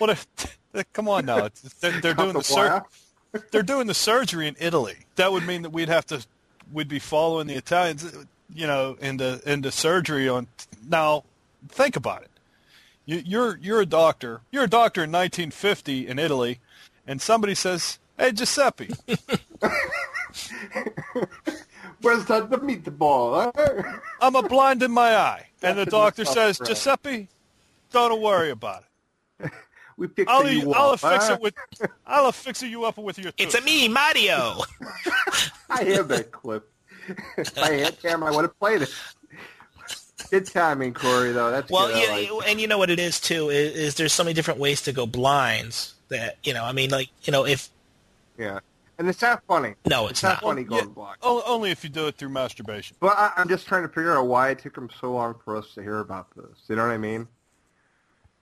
What 0.03 0.09
if? 0.09 0.27
Eh, 0.75 0.81
come 0.91 1.07
on 1.07 1.27
now, 1.27 1.49
they're, 1.81 2.01
they're 2.01 2.15
doing 2.15 2.33
Cut 2.33 2.39
the 2.39 2.43
sur- 2.43 2.83
they're 3.51 3.61
doing 3.61 3.85
the 3.85 3.93
surgery 3.93 4.47
in 4.47 4.55
Italy. 4.59 4.95
That 5.17 5.31
would 5.31 5.45
mean 5.45 5.61
that 5.61 5.69
we'd 5.69 5.87
have 5.87 6.07
to 6.07 6.25
we'd 6.71 6.87
be 6.87 6.97
following 6.97 7.45
the 7.45 7.53
Italians, 7.53 8.11
you 8.51 8.65
know, 8.65 8.97
into 8.99 9.39
into 9.45 9.69
surgery 9.69 10.27
on. 10.27 10.47
Now, 10.89 11.25
think 11.69 11.95
about 11.95 12.23
it. 12.23 12.31
You, 13.05 13.21
you're 13.23 13.59
you're 13.61 13.81
a 13.81 13.85
doctor. 13.85 14.41
You're 14.51 14.63
a 14.63 14.67
doctor 14.67 15.03
in 15.03 15.11
1950 15.11 16.07
in 16.07 16.17
Italy, 16.17 16.59
and 17.05 17.21
somebody 17.21 17.53
says, 17.53 17.99
"Hey, 18.17 18.31
Giuseppe, 18.31 18.89
Where's 22.01 22.25
that 22.25 22.49
the 22.49 22.57
meatball? 22.57 23.53
huh? 23.55 23.99
I'm 24.19 24.35
a 24.35 24.41
blind 24.41 24.81
in 24.81 24.91
my 24.91 25.15
eye," 25.15 25.49
and 25.61 25.77
the 25.77 25.85
doctor 25.85 26.25
says, 26.25 26.57
"Giuseppe, 26.57 27.27
don't 27.91 28.19
worry 28.19 28.49
about 28.49 28.81
it. 28.81 28.87
We 29.97 30.07
fixed 30.07 30.33
I'll 30.33 30.49
you 30.49 30.73
I'll 30.73 30.91
up, 30.91 30.99
fix 30.99 31.27
huh? 31.27 31.33
it 31.35 31.41
with 31.41 31.53
I'll 32.05 32.31
fix 32.31 32.61
you 32.61 32.85
up 32.85 32.97
with 32.97 33.17
your 33.17 33.31
tooth." 33.31 33.35
It's 33.47 33.55
a 33.55 33.61
me, 33.61 33.87
Mario. 33.87 34.59
I 35.69 35.83
have 35.85 36.07
that 36.09 36.31
clip. 36.31 36.69
if 37.37 37.57
I 37.57 37.71
had 37.73 37.99
time, 38.01 38.23
I 38.23 38.31
would 38.31 38.43
have 38.43 38.57
played 38.59 38.81
it. 38.83 38.93
Good 40.29 40.45
timing, 40.47 40.93
Corey. 40.93 41.31
Though 41.31 41.51
that's 41.51 41.69
well, 41.69 41.87
good. 41.89 42.25
Yeah, 42.25 42.31
like- 42.33 42.49
and 42.49 42.59
you 42.61 42.67
know 42.67 42.77
what 42.77 42.89
it 42.89 42.99
is 42.99 43.19
too 43.19 43.49
is, 43.49 43.75
is 43.75 43.95
there's 43.95 44.13
so 44.13 44.23
many 44.23 44.33
different 44.33 44.59
ways 44.59 44.81
to 44.83 44.93
go 44.93 45.05
blinds 45.05 45.95
that 46.09 46.37
you 46.43 46.53
know. 46.53 46.63
I 46.63 46.71
mean, 46.71 46.89
like 46.89 47.09
you 47.23 47.31
know, 47.31 47.45
if 47.45 47.69
yeah. 48.37 48.59
And 48.99 49.09
it's 49.09 49.23
not 49.23 49.41
funny. 49.47 49.73
no, 49.87 50.03
It's 50.03 50.11
it's 50.11 50.23
not 50.23 50.29
not. 50.33 50.41
funny 50.43 50.63
going 50.63 50.83
Yeah, 50.83 50.89
blind. 50.93 51.17
Oh, 51.23 51.41
only 51.47 51.71
if 51.71 51.83
you 51.83 51.89
do 51.89 52.05
it 52.07 52.15
through 52.15 52.29
masturbation. 52.29 52.95
But 52.99 53.17
I, 53.17 53.31
I'm 53.37 53.49
just 53.49 53.65
trying 53.65 53.81
to 53.81 53.87
figure 53.89 54.15
out 54.15 54.27
why 54.27 54.51
it 54.51 54.59
took 54.59 54.75
them 54.75 54.87
so 55.01 55.11
long 55.11 55.33
for 55.43 55.57
us 55.57 55.73
to 55.73 55.81
hear 55.81 55.99
about 55.99 56.27
this. 56.35 56.59
You 56.69 56.75
know 56.75 56.83
what 56.85 56.93
I 56.93 56.99
mean? 56.99 57.27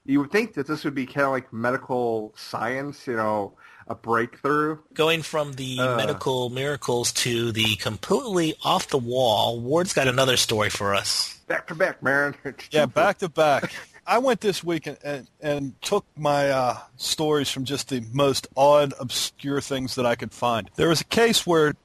You 0.05 0.19
would 0.19 0.31
think 0.31 0.53
that 0.55 0.67
this 0.67 0.83
would 0.83 0.95
be 0.95 1.05
kind 1.05 1.25
of 1.25 1.31
like 1.31 1.53
medical 1.53 2.33
science, 2.35 3.05
you 3.05 3.15
know, 3.15 3.53
a 3.87 3.95
breakthrough. 3.95 4.77
Going 4.93 5.21
from 5.21 5.53
the 5.53 5.79
Uh. 5.79 5.95
medical 5.97 6.49
miracles 6.49 7.11
to 7.13 7.51
the 7.51 7.75
completely 7.75 8.55
off 8.63 8.87
the 8.87 8.97
wall, 8.97 9.59
Ward's 9.59 9.93
got 9.93 10.07
another 10.07 10.37
story 10.37 10.69
for 10.69 10.95
us. 10.95 11.39
Back 11.47 11.67
to 11.67 11.75
back, 11.75 12.01
man. 12.01 12.35
Yeah, 12.71 12.85
back 12.85 13.19
to 13.19 13.29
back. 13.29 13.71
I 14.07 14.17
went 14.17 14.41
this 14.41 14.63
week 14.63 14.87
and, 14.87 14.97
and, 15.03 15.27
and 15.41 15.81
took 15.81 16.05
my 16.17 16.49
uh, 16.49 16.77
stories 16.97 17.49
from 17.51 17.65
just 17.65 17.89
the 17.89 18.03
most 18.11 18.47
odd, 18.57 18.93
obscure 18.99 19.61
things 19.61 19.95
that 19.95 20.05
I 20.07 20.15
could 20.15 20.33
find. 20.33 20.71
There 20.75 20.89
was 20.89 21.01
a 21.01 21.05
case 21.05 21.45
where 21.45 21.75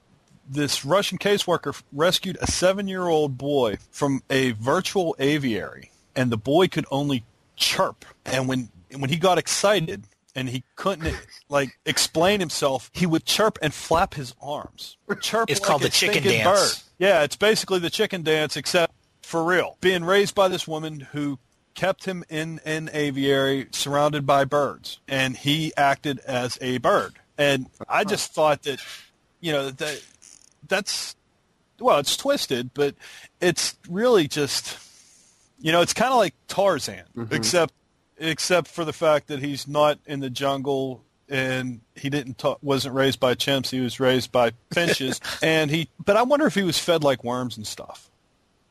this 0.49 0.85
Russian 0.85 1.18
caseworker 1.18 1.80
rescued 1.92 2.38
a 2.40 2.50
seven-year-old 2.50 3.37
boy 3.37 3.76
from 3.90 4.23
a 4.30 4.52
virtual 4.52 5.14
aviary, 5.18 5.90
and 6.14 6.30
the 6.32 6.38
boy 6.38 6.68
could 6.68 6.87
only 6.90 7.25
chirp. 7.57 8.05
And 8.25 8.49
when 8.49 8.71
when 8.97 9.11
he 9.11 9.17
got 9.17 9.39
excited 9.39 10.05
and 10.35 10.49
he 10.49 10.63
couldn't 10.77 11.17
like 11.49 11.79
explain 11.85 12.41
himself, 12.41 12.91
he 12.93 13.07
would 13.07 13.25
chirp 13.25 13.59
and 13.63 13.73
flap 13.73 14.15
his 14.15 14.35
arms. 14.41 14.97
Chirp 15.21 15.51
It's 15.51 15.61
like 15.61 15.67
called 15.67 15.83
the 15.83 15.89
chicken 15.89 16.23
dance. 16.23 16.45
Bird. 16.45 16.83
Yeah, 16.99 17.23
it's 17.23 17.37
basically 17.37 17.79
the 17.79 17.91
chicken 17.91 18.23
dance, 18.23 18.57
except 18.57 18.93
for 19.23 19.45
real. 19.45 19.77
Being 19.81 20.05
raised 20.05 20.35
by 20.35 20.49
this 20.49 20.67
woman 20.69 21.01
who 21.01 21.39
kept 21.75 22.05
him 22.05 22.25
in 22.29 22.61
an 22.65 22.89
aviary 22.93 23.69
surrounded 23.71 24.27
by 24.27 24.45
birds, 24.45 25.01
and 25.07 25.37
he 25.37 25.73
acted 25.77 26.21
as 26.21 26.59
a 26.61 26.79
bird. 26.79 27.15
And 27.37 27.67
I 27.89 28.05
just 28.05 28.33
thought 28.33 28.63
that, 28.63 28.81
you 29.41 29.53
know, 29.53 29.71
that 29.71 30.03
that's 30.67 31.17
well, 31.81 31.99
it's 31.99 32.17
twisted, 32.17 32.73
but 32.75 32.95
it's 33.41 33.77
really 33.89 34.29
just, 34.29 34.79
you 35.59 35.73
know, 35.73 35.81
it's 35.81 35.95
kind 35.95 36.13
of 36.13 36.19
like 36.19 36.35
Tarzan, 36.49 37.05
mm-hmm. 37.17 37.35
except 37.35 37.75
except 38.19 38.69
for 38.69 38.85
the 38.85 38.93
fact 38.93 39.29
that 39.29 39.41
he's 39.41 39.69
not 39.69 39.99
in 40.07 40.21
the 40.21 40.31
jungle 40.31 41.05
and 41.29 41.81
he 41.95 42.09
didn't 42.09 42.39
ta- 42.39 42.57
wasn't 42.63 42.95
raised 42.95 43.19
by 43.19 43.35
chimps 43.35 43.69
he 43.69 43.81
was 43.81 43.99
raised 43.99 44.31
by 44.31 44.53
finches 44.73 45.21
and 45.43 45.71
he 45.71 45.89
but 46.03 46.17
i 46.17 46.23
wonder 46.23 46.47
if 46.47 46.55
he 46.55 46.63
was 46.63 46.79
fed 46.79 47.03
like 47.03 47.25
worms 47.25 47.57
and 47.57 47.67
stuff 47.67 48.09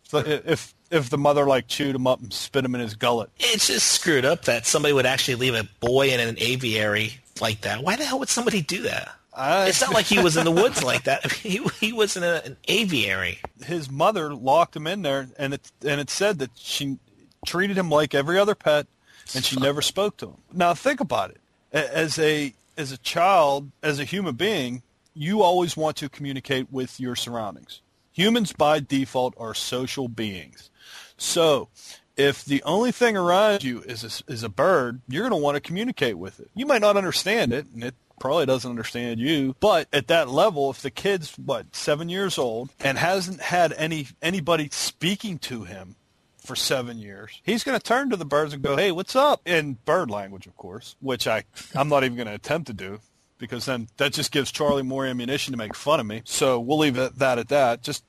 so 0.04 0.20
if 0.20 0.74
if 0.89 1.10
the 1.10 1.18
mother 1.18 1.46
like 1.46 1.68
chewed 1.68 1.96
him 1.96 2.08
up 2.08 2.22
and 2.22 2.32
spit 2.32 2.63
him 2.63 2.74
in 2.74 2.82
his 2.82 2.96
gullet 2.96 3.30
It's 3.39 3.68
just 3.68 3.88
screwed 3.88 4.24
up 4.24 4.46
that 4.46 4.65
somebody 4.65 4.94
would 4.94 5.06
actually 5.06 5.36
leave 5.36 5.54
a 5.54 5.68
boy 5.80 6.10
in 6.10 6.20
an 6.20 6.38
aviary 6.39 7.20
like 7.42 7.62
that. 7.62 7.84
Why 7.84 7.96
the 7.96 8.06
hell 8.06 8.20
would 8.20 8.30
somebody 8.30 8.62
do 8.62 8.84
that? 8.84 9.10
I, 9.36 9.68
It's 9.68 9.82
not 9.82 9.94
like 9.94 10.06
he 10.06 10.20
was 10.20 10.38
in 10.38 10.46
the 10.46 10.51
woods 10.63 10.84
like 10.84 11.04
that. 11.04 11.32
He 11.32 11.62
he 11.80 11.94
was 11.94 12.15
in 12.18 12.24
a, 12.24 12.42
an 12.46 12.58
aviary. 12.68 13.39
his 13.63 13.89
mother 13.89 14.34
locked 14.34 14.75
him 14.75 14.88
in 14.88 15.01
there, 15.01 15.27
and 15.38 15.54
it 15.54 15.72
and 15.86 16.00
it 16.01 16.10
said 16.10 16.39
that 16.39 16.51
she 16.56 16.98
treated 17.46 17.77
him 17.77 17.89
like 17.89 18.15
every 18.15 18.39
other 18.39 18.56
pet, 18.56 18.88
and 19.36 19.44
she 19.44 19.60
never 19.60 19.82
spoke 19.82 20.18
to 20.18 20.27
him. 20.27 20.38
Now 20.54 20.74
think 20.74 21.00
about 21.00 21.32
it. 21.32 21.42
As 21.72 22.18
a 22.18 22.54
as 22.77 22.92
a 22.92 22.98
child, 22.98 23.72
as 23.84 24.00
a 24.00 24.06
human 24.06 24.36
being, 24.36 24.82
you 25.13 25.42
always 25.42 25.77
want 25.77 25.98
to 25.98 26.10
communicate 26.10 26.72
with 26.72 27.00
your 27.00 27.15
surroundings. 27.15 27.82
Humans 28.13 28.54
by 28.54 28.80
default 28.80 29.34
are 29.38 29.54
social 29.54 30.08
beings. 30.08 30.70
So, 31.18 31.70
if 32.18 32.46
the 32.46 32.63
only 32.63 32.92
thing 32.92 33.18
around 33.18 33.63
you 33.63 33.82
is 33.82 34.04
a, 34.04 34.32
is 34.32 34.44
a 34.44 34.50
bird, 34.50 35.01
you're 35.08 35.24
going 35.27 35.32
to 35.38 35.44
want 35.44 35.56
to 35.56 35.62
communicate 35.62 36.18
with 36.18 36.39
it. 36.39 36.50
You 36.56 36.65
might 36.65 36.82
not 36.82 36.98
understand 36.98 37.51
it, 37.54 37.65
and 37.74 37.84
it 37.84 37.96
probably 38.19 38.45
doesn't 38.45 38.69
understand 38.69 39.19
you. 39.19 39.55
But 39.60 39.88
at 39.93 40.07
that 40.07 40.29
level, 40.29 40.69
if 40.69 40.81
the 40.81 40.91
kid's 40.91 41.36
what 41.38 41.75
seven 41.75 42.10
years 42.10 42.38
old 42.38 42.69
and 42.79 42.98
hasn't 42.98 43.41
had 43.41 43.74
any 43.74 44.07
anybody 44.22 44.69
speaking 44.72 45.38
to 45.39 45.63
him 45.63 45.95
for 46.38 46.55
seven 46.55 46.98
years, 47.00 47.41
he's 47.43 47.63
going 47.63 47.77
to 47.77 47.84
turn 47.84 48.10
to 48.12 48.17
the 48.17 48.25
birds 48.25 48.53
and 48.53 48.63
go, 48.63 48.75
"Hey, 48.75 48.91
what's 48.91 49.15
up?" 49.15 49.41
in 49.45 49.77
bird 49.86 50.10
language, 50.10 50.48
of 50.48 50.55
course, 50.57 50.95
which 51.00 51.27
I 51.27 51.43
I'm 51.74 51.89
not 51.89 52.03
even 52.03 52.15
going 52.15 52.27
to 52.27 52.34
attempt 52.34 52.67
to 52.67 52.74
do 52.74 53.00
because 53.38 53.65
then 53.65 53.88
that 53.98 54.13
just 54.13 54.31
gives 54.31 54.51
Charlie 54.51 54.84
more 54.84 55.05
ammunition 55.05 55.51
to 55.51 55.57
make 55.57 55.75
fun 55.75 56.00
of 56.00 56.05
me. 56.05 56.22
So 56.25 56.60
we'll 56.60 56.77
leave 56.77 56.95
that 56.95 57.39
at 57.39 57.50
that. 57.50 57.81
Just 57.84 58.03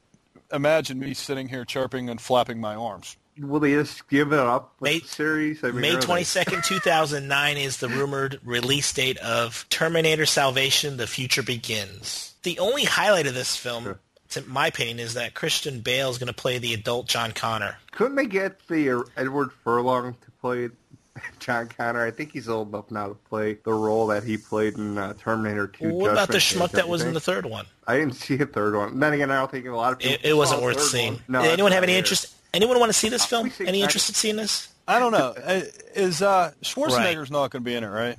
imagine 0.52 0.98
me 0.98 1.14
sitting 1.14 1.48
here 1.48 1.64
chirping 1.64 2.08
and 2.08 2.20
flapping 2.20 2.60
my 2.60 2.74
arms. 2.74 3.16
Will 3.38 3.60
they 3.60 3.72
just 3.72 4.08
give 4.08 4.32
it 4.32 4.38
up 4.38 4.74
with 4.80 4.90
May- 4.92 4.98
the 5.00 5.06
series? 5.08 5.62
I 5.64 5.70
mean, 5.70 5.80
May 5.82 5.96
twenty 6.00 6.24
second, 6.24 6.64
two 6.64 6.78
thousand 6.78 7.28
nine 7.28 7.56
is 7.56 7.76
the 7.78 7.88
rumored 7.88 8.40
release 8.44 8.92
date 8.92 9.18
of 9.18 9.66
Terminator 9.68 10.26
Salvation: 10.26 10.96
The 10.96 11.06
Future 11.06 11.42
Begins. 11.42 12.34
The 12.42 12.58
only 12.58 12.84
highlight 12.84 13.26
of 13.26 13.34
this 13.34 13.56
film, 13.56 13.84
Sure. 13.84 13.98
to 14.30 14.42
my 14.42 14.68
opinion, 14.68 15.00
is 15.00 15.14
that 15.14 15.34
Christian 15.34 15.80
Bale 15.80 16.10
is 16.10 16.18
going 16.18 16.28
to 16.28 16.32
play 16.32 16.58
the 16.58 16.74
adult 16.74 17.06
John 17.08 17.32
Connor. 17.32 17.76
Couldn't 17.92 18.14
they 18.16 18.26
get 18.26 18.66
the 18.68 18.98
uh, 18.98 19.02
Edward 19.16 19.50
Furlong 19.64 20.14
to 20.14 20.30
play 20.40 20.68
John 21.40 21.68
Connor? 21.68 22.06
I 22.06 22.10
think 22.12 22.32
he's 22.32 22.48
old 22.48 22.68
enough 22.68 22.90
now 22.90 23.08
to 23.08 23.14
play 23.14 23.54
the 23.64 23.72
role 23.74 24.06
that 24.08 24.22
he 24.22 24.36
played 24.36 24.74
in 24.78 24.96
uh, 24.96 25.14
Terminator 25.14 25.66
2. 25.66 25.92
what 25.92 26.12
about 26.12 26.28
the 26.28 26.38
schmuck 26.38 26.70
that 26.72 26.88
was 26.88 27.02
in 27.02 27.14
the 27.14 27.20
third 27.20 27.46
one? 27.46 27.66
I 27.86 27.98
didn't 27.98 28.14
see 28.14 28.34
a 28.38 28.46
third 28.46 28.76
one. 28.76 29.00
Then 29.00 29.12
again, 29.12 29.30
I 29.30 29.38
don't 29.38 29.50
think 29.50 29.66
a 29.66 29.70
lot 29.74 29.92
of 29.92 29.98
people. 29.98 30.14
It, 30.22 30.30
it 30.30 30.34
wasn't 30.34 30.62
worth 30.62 30.80
seeing. 30.80 31.20
No, 31.28 31.42
Did 31.42 31.52
anyone 31.52 31.72
have 31.72 31.82
any 31.82 31.96
interest? 31.96 32.32
Anyone 32.56 32.80
want 32.80 32.90
to 32.90 32.98
see 32.98 33.08
this 33.08 33.24
film? 33.24 33.52
Any 33.60 33.80
I- 33.82 33.84
interest 33.84 34.08
in 34.08 34.14
seeing 34.14 34.36
this? 34.36 34.68
I 34.88 34.98
don't 34.98 35.12
know. 35.12 35.34
Uh, 35.44 35.62
Is 35.94 36.22
uh, 36.22 36.52
Schwarzenegger's 36.62 37.30
not 37.30 37.50
going 37.50 37.62
to 37.64 37.68
be 37.68 37.74
in 37.74 37.82
it, 37.84 37.88
right? 37.88 38.16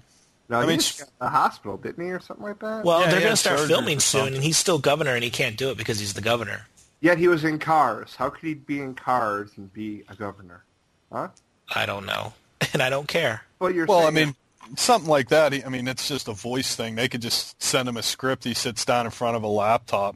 No, 0.50 0.60
I 0.60 0.62
he 0.64 0.68
mean, 0.68 0.80
just 0.80 1.00
got 1.00 1.10
the 1.20 1.30
hospital, 1.30 1.78
didn't 1.78 2.04
he, 2.06 2.12
or 2.12 2.20
something 2.20 2.46
like 2.46 2.60
that? 2.60 2.84
Well, 2.86 3.02
Yeah, 3.02 3.10
they're 3.12 3.20
going 3.22 3.32
to 3.34 3.38
start 3.38 3.60
filming 3.62 4.00
soon, 4.00 4.34
and 4.34 4.44
he's 4.44 4.58
still 4.58 4.78
governor, 4.80 5.16
and 5.16 5.24
he 5.24 5.30
can't 5.30 5.58
do 5.58 5.72
it 5.72 5.78
because 5.78 6.00
he's 6.00 6.14
the 6.14 6.22
governor. 6.22 6.68
Yet 7.00 7.18
he 7.18 7.28
was 7.28 7.44
in 7.44 7.60
Cars. 7.60 8.16
How 8.16 8.30
could 8.30 8.46
he 8.48 8.54
be 8.54 8.80
in 8.82 8.96
Cars 8.96 9.52
and 9.58 9.72
be 9.74 10.04
a 10.10 10.16
governor? 10.16 10.64
Huh? 11.12 11.30
I 11.74 11.86
don't 11.86 12.06
know, 12.06 12.34
and 12.74 12.82
I 12.82 12.90
don't 12.90 13.08
care. 13.08 13.44
Well, 13.60 13.72
you're 13.72 13.86
Well, 13.86 14.06
I 14.08 14.10
mean, 14.10 14.36
something 14.76 15.10
like 15.10 15.30
that. 15.30 15.54
I 15.66 15.70
mean, 15.70 15.88
it's 15.88 16.08
just 16.08 16.28
a 16.28 16.34
voice 16.34 16.76
thing. 16.76 16.96
They 16.96 17.08
could 17.08 17.22
just 17.22 17.62
send 17.62 17.88
him 17.88 17.96
a 17.98 18.04
script. 18.04 18.44
He 18.44 18.54
sits 18.54 18.84
down 18.86 19.06
in 19.06 19.12
front 19.12 19.36
of 19.38 19.44
a 19.44 19.48
laptop, 19.48 20.16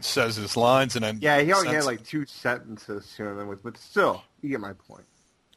says 0.00 0.36
his 0.36 0.56
lines, 0.56 0.96
and 0.96 1.04
then 1.04 1.18
Yeah, 1.20 1.40
he 1.40 1.52
only 1.52 1.68
had 1.68 1.84
like 1.84 2.04
two 2.04 2.24
sentences 2.26 3.12
to 3.16 3.26
him, 3.26 3.48
with, 3.48 3.62
but 3.62 3.76
still, 3.76 4.22
you 4.42 4.50
get 4.50 4.60
my 4.60 4.72
point. 4.72 5.04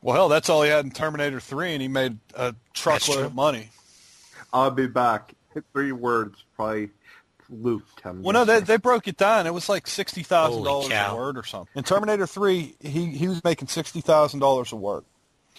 Well, 0.02 0.16
hell, 0.16 0.30
that's 0.30 0.50
all 0.50 0.64
he 0.64 0.70
had 0.70 0.86
in 0.86 0.92
Terminator 0.92 1.40
Three, 1.40 1.74
and 1.74 1.82
he 1.82 1.88
made 1.88 2.18
a 2.36 2.54
truckload 2.74 3.26
of 3.26 3.36
money. 3.36 3.70
I'll 4.52 4.72
be 4.72 4.88
back. 4.88 5.34
Three 5.72 5.92
words, 5.92 6.44
probably 6.56 6.90
looped 7.50 8.02
him. 8.02 8.24
Well, 8.24 8.34
no, 8.34 8.44
they 8.46 8.60
they 8.60 8.78
broke 8.78 9.08
it 9.08 9.18
down. 9.18 9.48
It 9.48 9.54
was 9.54 9.70
like 9.70 9.88
sixty 9.88 10.24
thousand 10.24 10.64
dollars 10.64 10.92
a 10.92 11.16
word 11.16 11.38
or 11.38 11.44
something. 11.44 11.72
In 11.76 11.84
Terminator 11.84 12.28
Three, 12.28 12.76
he 12.80 13.08
he 13.08 13.28
was 13.28 13.44
making 13.44 13.68
sixty 13.68 14.02
thousand 14.02 14.40
dollars 14.40 14.72
a 14.72 14.76
word. 14.76 15.06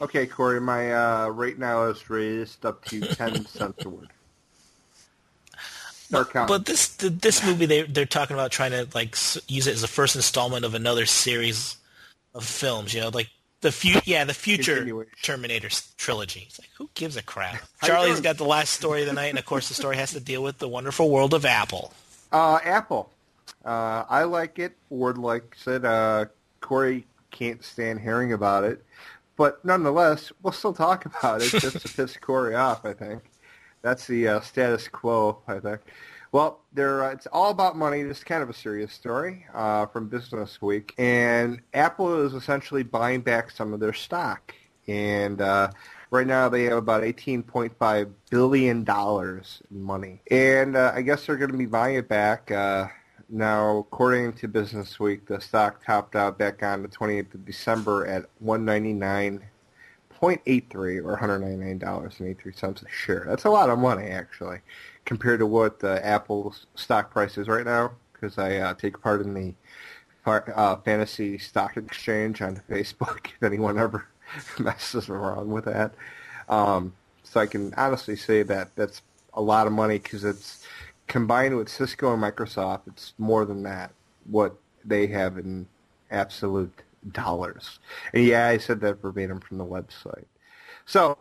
Okay, 0.00 0.26
Corey, 0.26 0.60
my 0.60 0.92
uh, 0.92 1.28
rate 1.28 1.58
now 1.58 1.84
is 1.84 2.10
raised 2.10 2.66
up 2.66 2.84
to 2.86 3.00
10 3.14 3.46
cents 3.46 3.84
a 3.84 3.88
word. 3.88 4.08
Start 6.14 6.30
counting. 6.30 6.54
But 6.54 6.66
this 6.66 6.88
this 6.96 7.44
movie 7.44 7.66
they 7.66 7.82
they're 7.82 8.06
talking 8.06 8.34
about 8.34 8.50
trying 8.50 8.72
to 8.72 8.88
like 8.94 9.16
use 9.48 9.66
it 9.66 9.74
as 9.74 9.80
the 9.80 9.88
first 9.88 10.16
installment 10.16 10.64
of 10.64 10.74
another 10.74 11.06
series 11.06 11.76
of 12.34 12.44
films. 12.44 12.94
You 12.94 13.02
know, 13.02 13.08
like 13.08 13.28
the 13.60 13.72
fu- 13.72 14.00
yeah 14.04 14.24
the 14.24 14.34
future 14.34 15.04
Terminator 15.22 15.68
trilogy. 15.96 16.44
It's 16.48 16.58
like 16.60 16.70
who 16.76 16.88
gives 16.94 17.16
a 17.16 17.22
crap? 17.22 17.60
Charlie's 17.82 18.20
got 18.20 18.36
the 18.36 18.44
last 18.44 18.72
story 18.72 19.02
of 19.02 19.06
the 19.06 19.12
night, 19.12 19.30
and 19.30 19.38
of 19.38 19.44
course 19.44 19.68
the 19.68 19.74
story 19.74 19.96
has 19.96 20.12
to 20.12 20.20
deal 20.20 20.42
with 20.42 20.58
the 20.58 20.68
wonderful 20.68 21.10
world 21.10 21.34
of 21.34 21.44
Apple. 21.44 21.92
Uh, 22.30 22.58
Apple. 22.64 23.10
Uh, 23.64 24.04
I 24.08 24.24
like 24.24 24.58
it. 24.58 24.72
Ford 24.88 25.16
likes 25.18 25.66
it. 25.66 25.84
Uh, 25.84 26.26
Corey 26.60 27.06
can't 27.30 27.64
stand 27.64 28.00
hearing 28.00 28.32
about 28.32 28.64
it. 28.64 28.84
But 29.36 29.64
nonetheless, 29.64 30.32
we'll 30.42 30.52
still 30.52 30.72
talk 30.72 31.06
about 31.06 31.42
it 31.42 31.50
just 31.50 31.80
to 31.80 31.88
piss 31.96 32.16
Corey 32.16 32.54
off, 32.54 32.84
I 32.84 32.92
think. 32.92 33.22
That's 33.84 34.06
the 34.06 34.26
uh, 34.26 34.40
status 34.40 34.88
quo, 34.88 35.42
I 35.46 35.58
think. 35.58 35.82
Well, 36.32 36.60
there, 36.72 37.04
uh, 37.04 37.12
it's 37.12 37.26
all 37.26 37.50
about 37.50 37.76
money. 37.76 38.02
This 38.02 38.18
is 38.18 38.24
kind 38.24 38.42
of 38.42 38.48
a 38.48 38.54
serious 38.54 38.94
story 38.94 39.44
uh, 39.52 39.84
from 39.84 40.08
Business 40.08 40.62
Week. 40.62 40.94
And 40.96 41.60
Apple 41.74 42.24
is 42.24 42.32
essentially 42.32 42.82
buying 42.82 43.20
back 43.20 43.50
some 43.50 43.74
of 43.74 43.80
their 43.80 43.92
stock. 43.92 44.54
And 44.88 45.42
uh, 45.42 45.70
right 46.10 46.26
now 46.26 46.48
they 46.48 46.64
have 46.64 46.78
about 46.78 47.02
$18.5 47.02 48.10
billion 48.30 48.86
in 48.88 49.82
money. 49.82 50.22
And 50.30 50.76
uh, 50.76 50.92
I 50.94 51.02
guess 51.02 51.26
they're 51.26 51.36
going 51.36 51.52
to 51.52 51.58
be 51.58 51.66
buying 51.66 51.96
it 51.96 52.08
back. 52.08 52.50
Uh, 52.50 52.88
now, 53.28 53.76
according 53.78 54.32
to 54.34 54.48
Business 54.48 54.98
Week, 54.98 55.26
the 55.26 55.42
stock 55.42 55.84
topped 55.84 56.16
out 56.16 56.38
back 56.38 56.62
on 56.62 56.80
the 56.80 56.88
28th 56.88 57.34
of 57.34 57.44
December 57.44 58.06
at 58.06 58.24
199 58.38 59.44
0.83 60.20 61.04
or 61.04 61.18
$199.83 61.18 62.82
a 62.82 62.88
share. 62.88 63.24
That's 63.26 63.44
a 63.44 63.50
lot 63.50 63.70
of 63.70 63.78
money, 63.78 64.06
actually, 64.06 64.58
compared 65.04 65.40
to 65.40 65.46
what 65.46 65.82
uh, 65.82 66.00
Apple's 66.02 66.66
stock 66.74 67.10
price 67.10 67.38
is 67.38 67.48
right 67.48 67.64
now, 67.64 67.92
because 68.12 68.38
I 68.38 68.56
uh, 68.56 68.74
take 68.74 69.00
part 69.00 69.20
in 69.20 69.34
the 69.34 69.54
uh, 70.26 70.76
fantasy 70.76 71.38
stock 71.38 71.76
exchange 71.76 72.42
on 72.42 72.62
Facebook, 72.70 73.26
if 73.26 73.42
anyone 73.42 73.78
ever 73.78 74.08
messes 74.58 75.08
around 75.08 75.50
with 75.50 75.64
that. 75.66 75.94
Um, 76.48 76.92
so 77.22 77.40
I 77.40 77.46
can 77.46 77.74
honestly 77.74 78.16
say 78.16 78.42
that 78.44 78.70
that's 78.76 79.02
a 79.34 79.42
lot 79.42 79.66
of 79.66 79.72
money 79.72 79.98
because 79.98 80.24
it's 80.24 80.64
combined 81.06 81.56
with 81.56 81.68
Cisco 81.68 82.12
and 82.12 82.22
Microsoft, 82.22 82.82
it's 82.86 83.14
more 83.18 83.44
than 83.44 83.62
that, 83.64 83.90
what 84.30 84.56
they 84.84 85.06
have 85.08 85.38
in 85.38 85.66
absolute 86.10 86.82
dollars. 87.12 87.78
And 88.12 88.24
yeah, 88.24 88.48
I 88.48 88.58
said 88.58 88.80
that 88.80 89.00
verbatim 89.00 89.40
from 89.40 89.58
the 89.58 89.64
website. 89.64 90.24
So, 90.86 91.16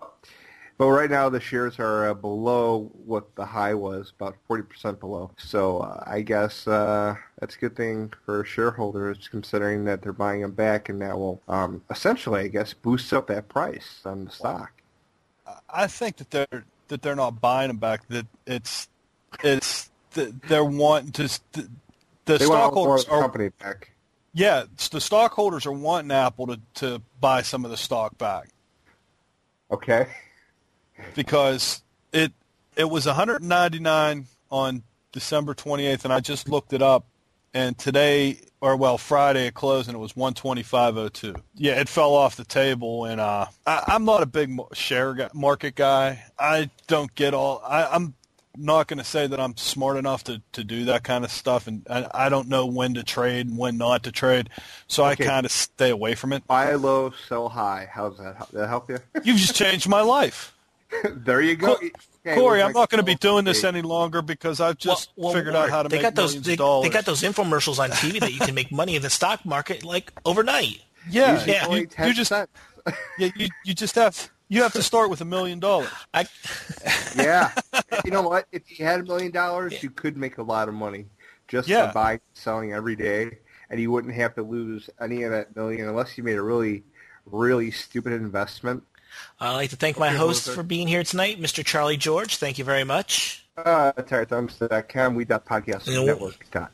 but 0.77 0.87
right 0.87 1.09
now 1.09 1.29
the 1.29 1.39
shares 1.39 1.79
are 1.79 2.09
uh, 2.09 2.13
below 2.13 2.91
what 3.05 3.35
the 3.35 3.45
high 3.45 3.73
was, 3.73 4.11
about 4.19 4.35
40% 4.49 4.99
below. 4.99 5.31
So 5.37 5.79
uh, 5.79 6.03
I 6.05 6.21
guess 6.21 6.67
uh, 6.67 7.15
that's 7.39 7.55
a 7.55 7.59
good 7.59 7.75
thing 7.75 8.11
for 8.25 8.43
shareholders 8.43 9.27
considering 9.29 9.85
that 9.85 10.01
they're 10.01 10.13
buying 10.13 10.41
them 10.41 10.51
back 10.51 10.89
and 10.89 11.01
that 11.01 11.17
will 11.17 11.41
um, 11.47 11.83
essentially, 11.89 12.41
I 12.41 12.47
guess, 12.47 12.73
boost 12.73 13.13
up 13.13 13.27
that 13.27 13.49
price 13.49 14.01
on 14.05 14.25
the 14.25 14.31
stock. 14.31 14.71
I 15.69 15.87
think 15.87 16.17
that 16.17 16.31
they're 16.31 16.65
that 16.87 17.01
they're 17.01 17.15
not 17.15 17.41
buying 17.41 17.69
them 17.69 17.77
back. 17.77 18.07
That 18.09 18.27
it's 18.45 18.87
it's 19.43 19.89
they're 20.13 20.63
wanting 20.63 21.11
to. 21.13 21.23
The, 21.53 21.69
the 22.25 22.37
They 22.37 22.47
want 22.47 22.59
stockholders 22.61 23.05
the 23.05 23.11
are 23.11 23.21
company 23.21 23.49
back. 23.49 23.92
Yeah. 24.33 24.63
The 24.91 25.01
stockholders 25.01 25.65
are 25.65 25.71
wanting 25.71 26.11
Apple 26.11 26.47
to 26.47 26.59
to 26.75 27.01
buy 27.19 27.41
some 27.41 27.65
of 27.65 27.71
the 27.71 27.77
stock 27.77 28.17
back 28.17 28.49
Okay. 29.71 30.07
because 31.15 31.81
it 32.11 32.31
it 32.75 32.89
was 32.89 33.05
199 33.05 34.25
on 34.51 34.83
December 35.11 35.53
28th, 35.53 36.03
and 36.05 36.13
I 36.13 36.19
just 36.19 36.49
looked 36.49 36.73
it 36.73 36.81
up, 36.81 37.05
and 37.53 37.77
today 37.77 38.37
or 38.61 38.75
well 38.77 38.97
Friday 38.97 39.47
it 39.47 39.53
closed 39.53 39.89
and 39.89 39.95
it 39.95 39.99
was 39.99 40.13
125.02. 40.13 41.39
Yeah, 41.55 41.79
it 41.79 41.89
fell 41.89 42.13
off 42.13 42.35
the 42.35 42.45
table, 42.45 43.05
and 43.05 43.19
uh, 43.19 43.47
I, 43.67 43.83
I'm 43.87 44.05
not 44.05 44.23
a 44.23 44.25
big 44.25 44.57
share 44.73 45.29
market 45.33 45.75
guy. 45.75 46.23
I 46.39 46.69
don't 46.87 47.13
get 47.13 47.33
all. 47.33 47.61
I, 47.67 47.85
I'm 47.87 48.13
not 48.57 48.87
going 48.87 48.97
to 48.99 49.03
say 49.03 49.25
that 49.27 49.39
I'm 49.39 49.57
smart 49.57 49.97
enough 49.97 50.23
to, 50.25 50.41
to 50.53 50.63
do 50.63 50.85
that 50.85 51.03
kind 51.03 51.23
of 51.25 51.31
stuff, 51.31 51.67
and 51.67 51.85
I, 51.89 52.07
I 52.13 52.29
don't 52.29 52.47
know 52.47 52.65
when 52.65 52.93
to 52.95 53.03
trade 53.03 53.47
and 53.47 53.57
when 53.57 53.77
not 53.77 54.03
to 54.03 54.11
trade, 54.11 54.49
so 54.87 55.05
Okay. 55.05 55.23
I 55.23 55.27
kind 55.27 55.45
of 55.45 55.51
stay 55.51 55.89
away 55.89 56.15
from 56.15 56.33
it. 56.33 56.45
Buy 56.47 56.73
low, 56.75 57.11
sell 57.27 57.49
high. 57.49 57.87
How's 57.91 58.17
that? 58.19 58.37
Does 58.39 58.49
that 58.51 58.67
help 58.67 58.89
you? 58.89 58.99
You've 59.23 59.37
just 59.37 59.55
changed 59.55 59.87
my 59.89 60.01
life. 60.01 60.53
there 61.05 61.41
you 61.41 61.55
go. 61.55 61.75
Co- 61.75 61.87
Okay, 62.25 62.35
Corey, 62.35 62.61
I'm 62.63 62.71
not 62.71 62.89
going 62.89 62.99
to 62.99 63.03
be 63.05 63.15
doing 63.15 63.43
this 63.43 63.65
any 63.65 63.81
longer 63.81 64.21
because 64.21 64.61
I've 64.61 64.77
just 64.77 65.09
Well- 65.17 65.25
well, 65.25 65.33
figured 65.33 65.57
out 65.57 65.69
how 65.69 65.83
to 65.83 65.89
they 65.89 65.97
make 65.97 66.03
got 66.03 66.15
those 66.15 66.29
millions 66.31 66.45
they, 66.47 66.53
of 66.53 66.57
dollars. 66.59 66.87
they 66.87 66.93
got 66.93 67.03
those 67.05 67.21
infomercials 67.21 67.79
on 67.79 67.89
TV 67.89 68.21
that 68.21 68.31
you 68.31 68.39
can 68.39 68.55
make 68.55 68.71
money 68.71 68.95
in 68.95 69.01
the 69.01 69.09
stock 69.09 69.43
market 69.43 69.83
like 69.83 70.13
overnight. 70.23 70.81
yeah, 71.09 71.33
Usually 71.33 71.51
Yeah. 71.51 71.69
You, 71.69 71.87
you 72.07 72.13
just 72.13 72.29
cents. 72.29 72.49
yeah, 73.19 73.29
you, 73.35 73.47
you 73.65 73.73
just 73.73 73.95
have 73.95 74.29
you 74.53 74.61
have 74.63 74.73
to 74.73 74.83
start 74.83 75.09
with 75.09 75.21
a 75.21 75.25
million 75.25 75.59
dollars. 75.59 75.89
I, 76.13 76.27
Yeah. 77.15 77.51
you 78.05 78.11
know 78.11 78.21
what? 78.21 78.45
If 78.51 78.79
you 78.79 78.85
had 78.85 78.99
a 78.99 79.03
million 79.03 79.31
dollars, 79.31 79.81
you 79.81 79.89
could 79.89 80.15
make 80.17 80.37
a 80.37 80.43
lot 80.43 80.67
of 80.69 80.75
money 80.75 81.07
just 81.47 81.67
Yeah. 81.67 81.87
by 81.87 81.91
buying 81.93 82.19
selling 82.33 82.71
every 82.73 82.95
day, 82.95 83.39
and 83.69 83.79
you 83.79 83.91
wouldn't 83.91 84.13
have 84.15 84.35
to 84.35 84.43
lose 84.43 84.89
any 85.01 85.23
of 85.23 85.31
that 85.31 85.55
million 85.55 85.87
unless 85.89 86.15
you 86.17 86.23
made 86.23 86.37
a 86.37 86.41
really, 86.41 86.83
really 87.25 87.71
stupid 87.71 88.13
investment. 88.13 88.83
I'd 89.39 89.53
like 89.53 89.69
to 89.71 89.75
thank 89.75 89.97
my 89.99 90.09
host 90.09 90.49
for 90.49 90.63
being 90.63 90.87
here 90.87 91.03
tonight, 91.03 91.39
Mr. 91.39 91.63
Charlie 91.65 91.97
George. 91.97 92.37
Thank 92.37 92.57
you 92.57 92.65
very 92.65 92.83
much. 92.83 93.45
Uh, 93.57 93.91
we.podcastnetwork.com. 93.95 96.69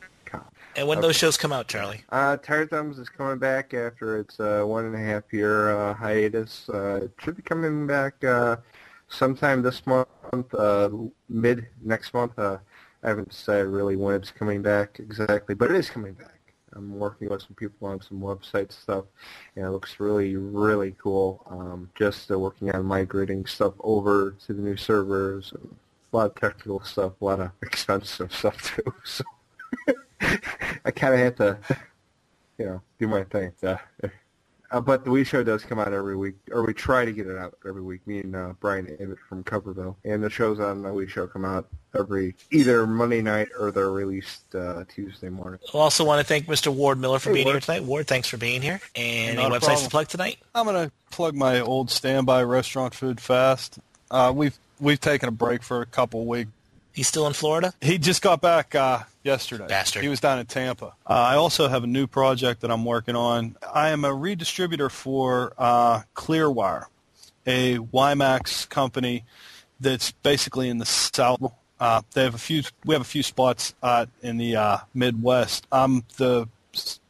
And 0.76 0.86
when 0.86 1.00
those 1.00 1.16
shows 1.16 1.36
come 1.36 1.52
out, 1.52 1.68
Charlie? 1.68 2.04
Uh, 2.10 2.36
Tired 2.36 2.70
Thumbs 2.70 2.98
is 2.98 3.08
coming 3.08 3.38
back 3.38 3.74
after 3.74 4.18
its 4.18 4.38
uh, 4.38 4.62
one 4.64 4.84
and 4.84 4.94
a 4.94 4.98
half 4.98 5.24
year 5.32 5.76
uh, 5.76 5.94
hiatus. 5.94 6.68
Uh, 6.72 7.00
it 7.02 7.12
should 7.18 7.36
be 7.36 7.42
coming 7.42 7.86
back 7.86 8.22
uh, 8.24 8.56
sometime 9.08 9.62
this 9.62 9.84
month, 9.86 10.08
uh, 10.56 10.88
mid 11.28 11.66
next 11.82 12.14
month. 12.14 12.38
Uh, 12.38 12.58
I 13.02 13.08
haven't 13.08 13.30
decided 13.30 13.66
really 13.66 13.96
when 13.96 14.14
it's 14.14 14.30
coming 14.30 14.62
back 14.62 15.00
exactly, 15.00 15.54
but 15.54 15.70
it 15.70 15.76
is 15.76 15.90
coming 15.90 16.12
back. 16.12 16.40
I'm 16.72 16.98
working 16.98 17.28
with 17.28 17.42
some 17.42 17.54
people 17.56 17.88
on 17.88 18.00
some 18.00 18.20
website 18.20 18.70
stuff, 18.70 19.06
and 19.56 19.66
it 19.66 19.70
looks 19.70 19.98
really, 19.98 20.36
really 20.36 20.94
cool. 21.02 21.44
Um, 21.50 21.90
just 21.96 22.30
uh, 22.30 22.38
working 22.38 22.70
on 22.70 22.84
migrating 22.84 23.44
stuff 23.46 23.74
over 23.80 24.36
to 24.46 24.52
the 24.52 24.62
new 24.62 24.76
servers. 24.76 25.52
A 26.12 26.16
lot 26.16 26.26
of 26.26 26.34
technical 26.36 26.80
stuff, 26.80 27.12
a 27.20 27.24
lot 27.24 27.40
of 27.40 27.50
expensive 27.62 28.32
stuff 28.32 28.62
too. 28.62 28.94
So 29.04 29.24
I 30.84 30.90
kind 30.90 31.14
of 31.14 31.20
have 31.20 31.36
to 31.36 31.58
you 32.58 32.66
know, 32.66 32.82
do 32.98 33.08
my 33.08 33.24
thing. 33.24 33.52
Uh, 33.62 33.76
uh, 34.72 34.80
but 34.80 35.04
the 35.04 35.10
Wii 35.10 35.26
Show 35.26 35.42
does 35.42 35.64
come 35.64 35.78
out 35.80 35.92
every 35.92 36.16
week, 36.16 36.36
or 36.52 36.64
we 36.64 36.72
try 36.72 37.04
to 37.04 37.10
get 37.12 37.26
it 37.26 37.36
out 37.36 37.56
every 37.66 37.82
week. 37.82 38.06
Me 38.06 38.20
and 38.20 38.36
uh, 38.36 38.52
Brian 38.60 38.86
Ibbott 38.86 39.18
from 39.28 39.42
Coverville, 39.42 39.96
and 40.04 40.22
the 40.22 40.30
shows 40.30 40.60
on 40.60 40.82
the 40.82 40.90
Wii 40.90 41.08
Show 41.08 41.26
come 41.26 41.44
out 41.44 41.66
every 41.98 42.36
either 42.52 42.86
Monday 42.86 43.20
night 43.20 43.48
or 43.58 43.72
they're 43.72 43.90
released 43.90 44.54
uh, 44.54 44.84
Tuesday 44.88 45.28
morning. 45.28 45.58
I 45.74 45.78
also 45.78 46.04
want 46.04 46.20
to 46.20 46.26
thank 46.26 46.46
Mr. 46.46 46.72
Ward 46.72 46.98
Miller 47.00 47.18
for 47.18 47.30
Hey, 47.30 47.36
being 47.36 47.46
Ward. 47.46 47.54
here 47.54 47.60
tonight. 47.60 47.82
Ward, 47.84 48.06
thanks 48.06 48.28
for 48.28 48.36
being 48.36 48.62
here. 48.62 48.80
And 48.94 49.36
Not 49.36 49.46
any 49.46 49.54
websites 49.56 49.60
problem. 49.64 49.84
to 49.84 49.90
plug 49.90 50.08
tonight? 50.08 50.38
I'm 50.54 50.66
gonna 50.66 50.92
plug 51.10 51.34
my 51.34 51.58
old 51.60 51.90
standby 51.90 52.44
restaurant 52.44 52.94
food 52.94 53.20
fast. 53.20 53.80
Uh, 54.10 54.32
we've 54.34 54.56
we've 54.78 55.00
taken 55.00 55.28
a 55.28 55.32
break 55.32 55.62
for 55.64 55.80
a 55.82 55.86
couple 55.86 56.26
weeks. 56.26 56.50
He's 56.92 57.08
still 57.08 57.26
in 57.26 57.32
Florida? 57.32 57.72
He 57.80 57.98
just 57.98 58.22
got 58.22 58.40
back 58.40 58.74
uh, 58.74 59.00
yesterday. 59.22 59.66
Bastard. 59.66 60.02
He 60.02 60.08
was 60.08 60.20
down 60.20 60.38
in 60.38 60.46
Tampa. 60.46 60.86
Uh, 60.86 60.90
I 61.08 61.36
also 61.36 61.68
have 61.68 61.84
a 61.84 61.86
new 61.86 62.06
project 62.06 62.60
that 62.62 62.70
I'm 62.70 62.84
working 62.84 63.16
on. 63.16 63.56
I 63.72 63.90
am 63.90 64.04
a 64.04 64.10
redistributor 64.10 64.90
for 64.90 65.52
uh, 65.56 66.02
Clearwire, 66.14 66.86
a 67.46 67.78
WiMAX 67.78 68.68
company 68.68 69.24
that's 69.80 70.12
basically 70.12 70.68
in 70.68 70.78
the 70.78 70.86
south. 70.86 71.52
Uh, 71.78 72.02
they 72.12 72.24
have 72.24 72.34
a 72.34 72.38
few. 72.38 72.62
We 72.84 72.94
have 72.94 73.02
a 73.02 73.06
few 73.06 73.22
spots 73.22 73.74
uh, 73.82 74.06
in 74.22 74.36
the 74.36 74.56
uh, 74.56 74.78
Midwest. 74.92 75.66
I'm 75.72 76.04
the 76.18 76.46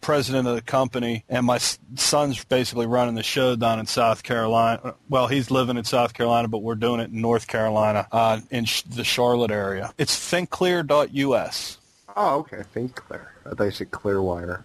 president 0.00 0.48
of 0.48 0.54
the 0.54 0.62
company, 0.62 1.24
and 1.28 1.46
my 1.46 1.58
son's 1.58 2.42
basically 2.44 2.86
running 2.86 3.14
the 3.14 3.22
show 3.22 3.56
down 3.56 3.78
in 3.78 3.86
South 3.86 4.22
Carolina. 4.22 4.94
Well, 5.08 5.26
he's 5.26 5.50
living 5.50 5.76
in 5.76 5.84
South 5.84 6.14
Carolina, 6.14 6.48
but 6.48 6.58
we're 6.58 6.74
doing 6.74 7.00
it 7.00 7.10
in 7.10 7.20
North 7.20 7.46
Carolina, 7.46 8.06
uh, 8.10 8.40
in 8.50 8.64
sh- 8.64 8.82
the 8.82 9.04
Charlotte 9.04 9.50
area. 9.50 9.92
It's 9.98 10.16
thinkclear.us. 10.16 11.78
Oh, 12.16 12.38
okay. 12.40 12.62
ThinkClear. 12.74 13.26
I 13.46 13.50
thought 13.50 13.64
you 13.64 13.70
said 13.70 13.90
Clearwire. 13.90 14.64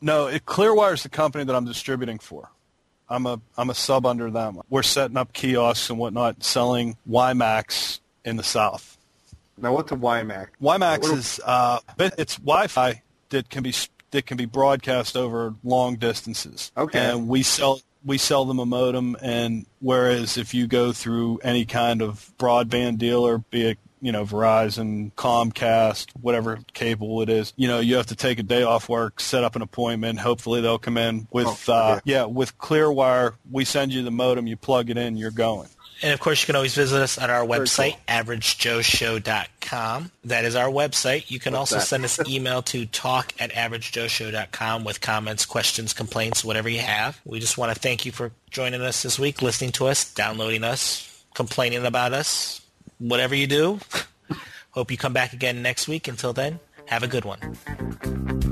No, 0.00 0.26
it, 0.26 0.42
is 0.46 1.02
the 1.02 1.08
company 1.10 1.44
that 1.44 1.54
I'm 1.54 1.64
distributing 1.64 2.18
for. 2.18 2.50
I'm 3.08 3.26
a 3.26 3.40
I'm 3.56 3.70
a 3.70 3.74
sub 3.74 4.04
under 4.04 4.30
them. 4.30 4.60
We're 4.68 4.82
setting 4.82 5.16
up 5.16 5.32
kiosks 5.32 5.90
and 5.90 5.98
whatnot, 5.98 6.42
selling 6.42 6.96
WiMAX 7.08 8.00
in 8.24 8.36
the 8.36 8.42
South. 8.42 8.98
Now, 9.58 9.74
what's 9.74 9.92
a 9.92 9.96
WiMAX? 9.96 10.48
WiMAX 10.60 11.12
is 11.12 11.40
uh, 11.44 11.78
it's 11.98 12.36
Wi-Fi 12.36 13.02
that 13.30 13.48
can 13.48 13.62
be 13.62 13.72
that 14.10 14.26
can 14.26 14.36
be 14.36 14.44
broadcast 14.46 15.16
over 15.16 15.54
long 15.64 15.96
distances. 15.96 16.72
Okay. 16.76 16.98
And 16.98 17.28
we 17.28 17.42
sell 17.42 17.80
we 18.04 18.18
sell 18.18 18.44
them 18.44 18.60
a 18.60 18.66
modem, 18.66 19.16
and 19.20 19.66
whereas 19.80 20.38
if 20.38 20.54
you 20.54 20.66
go 20.68 20.92
through 20.92 21.38
any 21.42 21.64
kind 21.64 22.00
of 22.02 22.32
broadband 22.38 22.98
dealer, 22.98 23.38
be 23.38 23.62
it 23.70 23.78
you 24.00 24.12
know 24.12 24.24
Verizon, 24.24 25.12
Comcast, 25.14 26.10
whatever 26.20 26.58
cable 26.72 27.22
it 27.22 27.28
is, 27.28 27.52
you 27.56 27.66
know 27.66 27.80
you 27.80 27.96
have 27.96 28.06
to 28.06 28.16
take 28.16 28.38
a 28.38 28.42
day 28.42 28.62
off 28.62 28.88
work, 28.88 29.20
set 29.20 29.42
up 29.42 29.56
an 29.56 29.62
appointment. 29.62 30.20
Hopefully 30.20 30.60
they'll 30.60 30.78
come 30.78 30.98
in 30.98 31.26
with 31.32 31.68
Oh, 31.68 31.72
uh, 31.72 32.00
yeah 32.04 32.24
with 32.24 32.56
Clearwire. 32.58 33.34
We 33.50 33.64
send 33.64 33.92
you 33.92 34.02
the 34.02 34.10
modem, 34.10 34.46
you 34.46 34.56
plug 34.56 34.90
it 34.90 34.96
in, 34.98 35.16
you're 35.16 35.30
going. 35.30 35.68
And 36.02 36.12
of 36.12 36.20
course, 36.20 36.42
you 36.42 36.46
can 36.46 36.56
always 36.56 36.74
visit 36.74 37.00
us 37.00 37.18
at 37.18 37.30
our 37.30 37.46
website, 37.46 37.92
cool. 37.92 38.00
averagejoeshow.com. 38.08 40.10
That 40.24 40.44
is 40.44 40.54
our 40.54 40.68
website. 40.68 41.30
You 41.30 41.40
can 41.40 41.54
What's 41.54 41.72
also 41.72 41.76
that? 41.76 41.86
send 41.86 42.04
us 42.04 42.20
email 42.28 42.60
to 42.62 42.84
talk 42.86 43.32
at 43.38 43.50
averagejoeshow.com 43.52 44.84
with 44.84 45.00
comments, 45.00 45.46
questions, 45.46 45.94
complaints, 45.94 46.44
whatever 46.44 46.68
you 46.68 46.80
have. 46.80 47.18
We 47.24 47.40
just 47.40 47.56
want 47.56 47.72
to 47.74 47.80
thank 47.80 48.04
you 48.04 48.12
for 48.12 48.30
joining 48.50 48.82
us 48.82 49.02
this 49.02 49.18
week, 49.18 49.40
listening 49.40 49.72
to 49.72 49.86
us, 49.86 50.12
downloading 50.12 50.64
us, 50.64 51.24
complaining 51.34 51.86
about 51.86 52.12
us, 52.12 52.60
whatever 52.98 53.34
you 53.34 53.46
do. 53.46 53.80
Hope 54.72 54.90
you 54.90 54.98
come 54.98 55.14
back 55.14 55.32
again 55.32 55.62
next 55.62 55.88
week. 55.88 56.08
Until 56.08 56.34
then, 56.34 56.60
have 56.86 57.02
a 57.02 57.08
good 57.08 57.24
one. 57.24 58.45